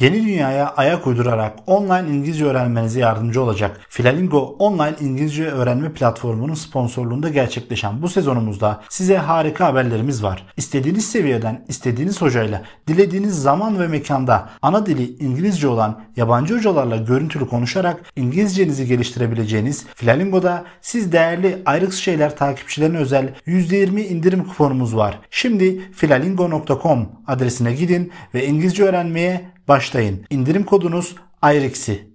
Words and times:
Yeni 0.00 0.22
dünyaya 0.26 0.68
ayak 0.76 1.06
uydurarak 1.06 1.58
online 1.66 2.08
İngilizce 2.08 2.44
öğrenmenize 2.44 3.00
yardımcı 3.00 3.42
olacak 3.42 3.80
Filalingo 3.88 4.56
online 4.58 4.94
İngilizce 5.00 5.44
öğrenme 5.44 5.92
platformunun 5.92 6.54
sponsorluğunda 6.54 7.28
gerçekleşen 7.28 8.02
bu 8.02 8.08
sezonumuzda 8.08 8.80
size 8.88 9.16
harika 9.16 9.66
haberlerimiz 9.66 10.22
var. 10.22 10.46
İstediğiniz 10.56 11.10
seviyeden, 11.10 11.64
istediğiniz 11.68 12.22
hocayla, 12.22 12.62
dilediğiniz 12.86 13.42
zaman 13.42 13.80
ve 13.80 13.86
mekanda 13.86 14.50
ana 14.62 14.86
dili 14.86 15.16
İngilizce 15.16 15.68
olan 15.68 16.00
yabancı 16.16 16.56
hocalarla 16.56 16.96
görüntülü 16.96 17.48
konuşarak 17.48 18.00
İngilizcenizi 18.16 18.86
geliştirebileceğiniz 18.86 19.86
Filalingo'da 19.94 20.64
siz 20.80 21.12
değerli 21.12 21.62
ayrık 21.66 21.92
şeyler 21.92 22.36
takipçilerine 22.36 22.98
özel 22.98 23.34
%20 23.46 24.00
indirim 24.00 24.44
kuponumuz 24.44 24.96
var. 24.96 25.18
Şimdi 25.30 25.92
filalingo.com 25.92 27.08
adresine 27.26 27.72
gidin 27.72 28.12
ve 28.34 28.46
İngilizce 28.46 28.84
öğrenmeye 28.84 29.57
başlayın. 29.68 30.24
İndirim 30.30 30.64
kodunuz 30.64 31.16
AYREX'i. 31.42 32.08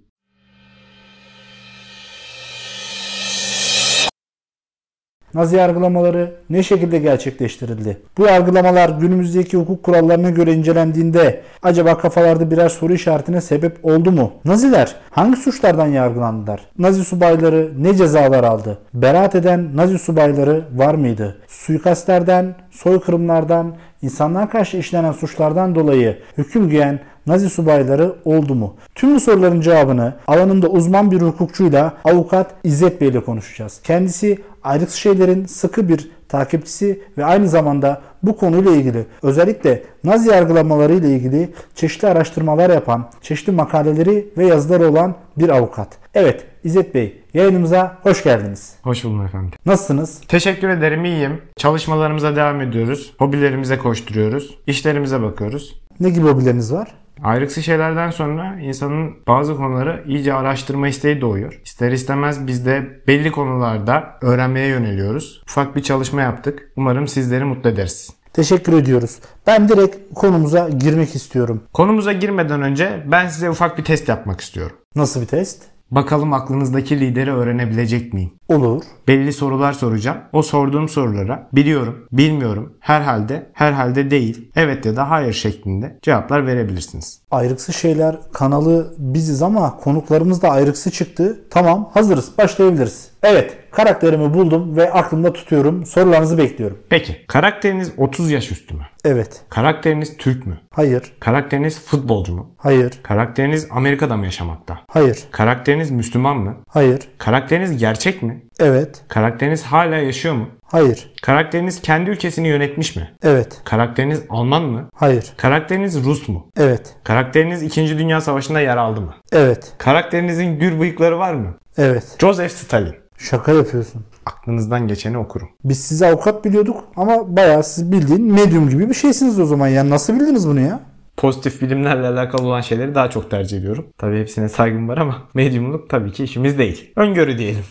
Nazi 5.34 5.56
yargılamaları 5.56 6.34
ne 6.50 6.62
şekilde 6.62 6.98
gerçekleştirildi? 6.98 8.02
Bu 8.18 8.26
yargılamalar 8.26 8.88
günümüzdeki 8.88 9.56
hukuk 9.56 9.82
kurallarına 9.82 10.30
göre 10.30 10.52
incelendiğinde 10.52 11.42
acaba 11.62 11.98
kafalarda 11.98 12.50
birer 12.50 12.68
soru 12.68 12.92
işaretine 12.92 13.40
sebep 13.40 13.84
oldu 13.84 14.12
mu? 14.12 14.32
Naziler 14.44 14.94
hangi 15.10 15.36
suçlardan 15.36 15.86
yargılandılar? 15.86 16.60
Nazi 16.78 17.04
subayları 17.04 17.72
ne 17.78 17.96
cezalar 17.96 18.44
aldı? 18.44 18.78
Beraat 18.94 19.34
eden 19.34 19.76
Nazi 19.76 19.98
subayları 19.98 20.64
var 20.74 20.94
mıydı? 20.94 21.36
Suikastlerden, 21.48 22.54
soykırımlardan, 22.70 23.76
insanlığa 24.02 24.48
karşı 24.48 24.76
işlenen 24.76 25.12
suçlardan 25.12 25.74
dolayı 25.74 26.18
hüküm 26.38 26.70
giyen 26.70 27.00
Nazi 27.26 27.50
subayları 27.50 28.14
oldu 28.24 28.54
mu? 28.54 28.76
Tüm 28.94 29.14
bu 29.14 29.20
soruların 29.20 29.60
cevabını 29.60 30.14
alanında 30.26 30.68
uzman 30.68 31.10
bir 31.10 31.20
hukukçuyla 31.20 31.94
avukat 32.04 32.54
İzzet 32.64 33.00
Bey 33.00 33.08
ile 33.08 33.20
konuşacağız. 33.20 33.80
Kendisi 33.84 34.38
ayrıksız 34.62 34.98
şeylerin 34.98 35.46
sıkı 35.46 35.88
bir 35.88 36.10
takipçisi 36.28 37.02
ve 37.18 37.24
aynı 37.24 37.48
zamanda 37.48 38.02
bu 38.22 38.36
konuyla 38.36 38.70
ilgili 38.70 39.06
özellikle 39.22 39.82
Nazi 40.04 40.28
yargılamaları 40.28 40.94
ile 40.94 41.08
ilgili 41.08 41.52
çeşitli 41.74 42.08
araştırmalar 42.08 42.70
yapan, 42.70 43.10
çeşitli 43.22 43.52
makaleleri 43.52 44.28
ve 44.38 44.46
yazıları 44.46 44.90
olan 44.90 45.14
bir 45.36 45.48
avukat. 45.48 45.88
Evet 46.14 46.46
İzzet 46.64 46.94
Bey 46.94 47.22
yayınımıza 47.34 47.98
hoş 48.02 48.24
geldiniz. 48.24 48.74
Hoş 48.82 49.04
buldum 49.04 49.24
efendim. 49.24 49.50
Nasılsınız? 49.66 50.20
Teşekkür 50.28 50.68
ederim 50.68 51.04
iyiyim. 51.04 51.42
Çalışmalarımıza 51.56 52.36
devam 52.36 52.60
ediyoruz. 52.60 53.12
Hobilerimize 53.18 53.78
koşturuyoruz. 53.78 54.58
İşlerimize 54.66 55.22
bakıyoruz. 55.22 55.80
Ne 56.00 56.10
gibi 56.10 56.26
hobileriniz 56.26 56.72
var? 56.72 56.94
Ayrıksı 57.22 57.62
şeylerden 57.62 58.10
sonra 58.10 58.60
insanın 58.60 59.14
bazı 59.28 59.56
konuları 59.56 60.04
iyice 60.06 60.34
araştırma 60.34 60.88
isteği 60.88 61.20
doğuyor. 61.20 61.60
İster 61.64 61.92
istemez 61.92 62.46
biz 62.46 62.66
de 62.66 63.00
belli 63.06 63.32
konularda 63.32 64.18
öğrenmeye 64.22 64.68
yöneliyoruz. 64.68 65.42
Ufak 65.48 65.76
bir 65.76 65.82
çalışma 65.82 66.22
yaptık. 66.22 66.72
Umarım 66.76 67.08
sizleri 67.08 67.44
mutlu 67.44 67.70
ederiz. 67.70 68.10
Teşekkür 68.32 68.72
ediyoruz. 68.72 69.18
Ben 69.46 69.68
direkt 69.68 69.96
konumuza 70.14 70.68
girmek 70.68 71.14
istiyorum. 71.14 71.62
Konumuza 71.72 72.12
girmeden 72.12 72.62
önce 72.62 73.04
ben 73.06 73.28
size 73.28 73.50
ufak 73.50 73.78
bir 73.78 73.84
test 73.84 74.08
yapmak 74.08 74.40
istiyorum. 74.40 74.76
Nasıl 74.94 75.20
bir 75.20 75.26
test? 75.26 75.62
Bakalım 75.90 76.32
aklınızdaki 76.32 77.00
lideri 77.00 77.32
öğrenebilecek 77.32 78.12
miyim? 78.14 78.30
Olur. 78.48 78.82
Belli 79.08 79.32
sorular 79.32 79.72
soracağım. 79.72 80.18
O 80.32 80.42
sorduğum 80.42 80.88
sorulara 80.88 81.48
biliyorum, 81.52 82.06
bilmiyorum, 82.12 82.72
herhalde, 82.80 83.50
herhalde 83.52 84.10
değil, 84.10 84.50
evet 84.56 84.86
ya 84.86 84.96
da 84.96 85.10
hayır 85.10 85.32
şeklinde 85.32 85.98
cevaplar 86.02 86.46
verebilirsiniz. 86.46 87.20
Ayrıksı 87.30 87.72
şeyler 87.72 88.16
kanalı 88.32 88.94
biziz 88.98 89.42
ama 89.42 89.76
konuklarımız 89.76 90.42
da 90.42 90.48
ayrıksı 90.50 90.90
çıktı. 90.90 91.40
Tamam 91.50 91.90
hazırız 91.94 92.38
başlayabiliriz. 92.38 93.10
Evet 93.22 93.56
karakterimi 93.70 94.34
buldum 94.34 94.76
ve 94.76 94.92
aklımda 94.92 95.32
tutuyorum. 95.32 95.86
Sorularınızı 95.86 96.38
bekliyorum. 96.38 96.78
Peki 96.88 97.26
karakteriniz 97.28 97.92
30 97.96 98.30
yaş 98.30 98.50
üstü 98.52 98.74
mü? 98.74 98.82
Evet. 99.04 99.42
Karakteriniz 99.48 100.16
Türk 100.16 100.46
mü? 100.46 100.60
Hayır. 100.70 101.12
Karakteriniz 101.20 101.80
futbolcu 101.84 102.34
mu? 102.34 102.50
Hayır. 102.56 103.00
Karakteriniz 103.02 103.68
Amerika'da 103.70 104.16
mı 104.16 104.24
yaşamakta? 104.24 104.78
Hayır. 104.88 105.24
Karakteriniz 105.30 105.90
Müslüman 105.90 106.36
mı? 106.36 106.56
Hayır. 106.68 107.08
Karakteriniz 107.18 107.78
gerçek 107.78 108.22
mi? 108.22 108.33
Evet. 108.60 109.04
Karakteriniz 109.08 109.62
hala 109.62 109.96
yaşıyor 109.96 110.34
mu? 110.34 110.48
Hayır. 110.64 111.12
Karakteriniz 111.22 111.82
kendi 111.82 112.10
ülkesini 112.10 112.48
yönetmiş 112.48 112.96
mi? 112.96 113.10
Evet. 113.22 113.60
Karakteriniz 113.64 114.22
Alman 114.30 114.62
mı? 114.62 114.88
Hayır. 114.94 115.32
Karakteriniz 115.36 116.04
Rus 116.04 116.28
mu? 116.28 116.50
Evet. 116.56 116.96
Karakteriniz 117.04 117.62
2. 117.62 117.98
Dünya 117.98 118.20
Savaşı'nda 118.20 118.60
yer 118.60 118.76
aldı 118.76 119.00
mı? 119.00 119.14
Evet. 119.32 119.72
Karakterinizin 119.78 120.58
gür 120.58 120.80
bıyıkları 120.80 121.18
var 121.18 121.34
mı? 121.34 121.54
Evet. 121.78 122.16
Joseph 122.20 122.50
Stalin. 122.50 122.94
Şaka 123.18 123.52
yapıyorsun. 123.52 124.04
Aklınızdan 124.26 124.88
geçeni 124.88 125.18
okurum. 125.18 125.48
Biz 125.64 125.80
sizi 125.84 126.06
avukat 126.06 126.44
biliyorduk 126.44 126.84
ama 126.96 127.36
bayağı 127.36 127.64
siz 127.64 127.92
bildiğin 127.92 128.32
medyum 128.32 128.68
gibi 128.68 128.88
bir 128.88 128.94
şeysiniz 128.94 129.40
o 129.40 129.46
zaman. 129.46 129.68
Yani 129.68 129.90
nasıl 129.90 130.14
bildiniz 130.20 130.48
bunu 130.48 130.60
ya? 130.60 130.80
Pozitif 131.16 131.62
bilimlerle 131.62 132.06
alakalı 132.06 132.46
olan 132.46 132.60
şeyleri 132.60 132.94
daha 132.94 133.10
çok 133.10 133.30
tercih 133.30 133.58
ediyorum. 133.58 133.86
Tabii 133.98 134.20
hepsine 134.20 134.48
saygım 134.48 134.88
var 134.88 134.98
ama 134.98 135.22
medyumluk 135.34 135.90
tabii 135.90 136.12
ki 136.12 136.24
işimiz 136.24 136.58
değil. 136.58 136.92
Öngörü 136.96 137.38
diyelim. 137.38 137.64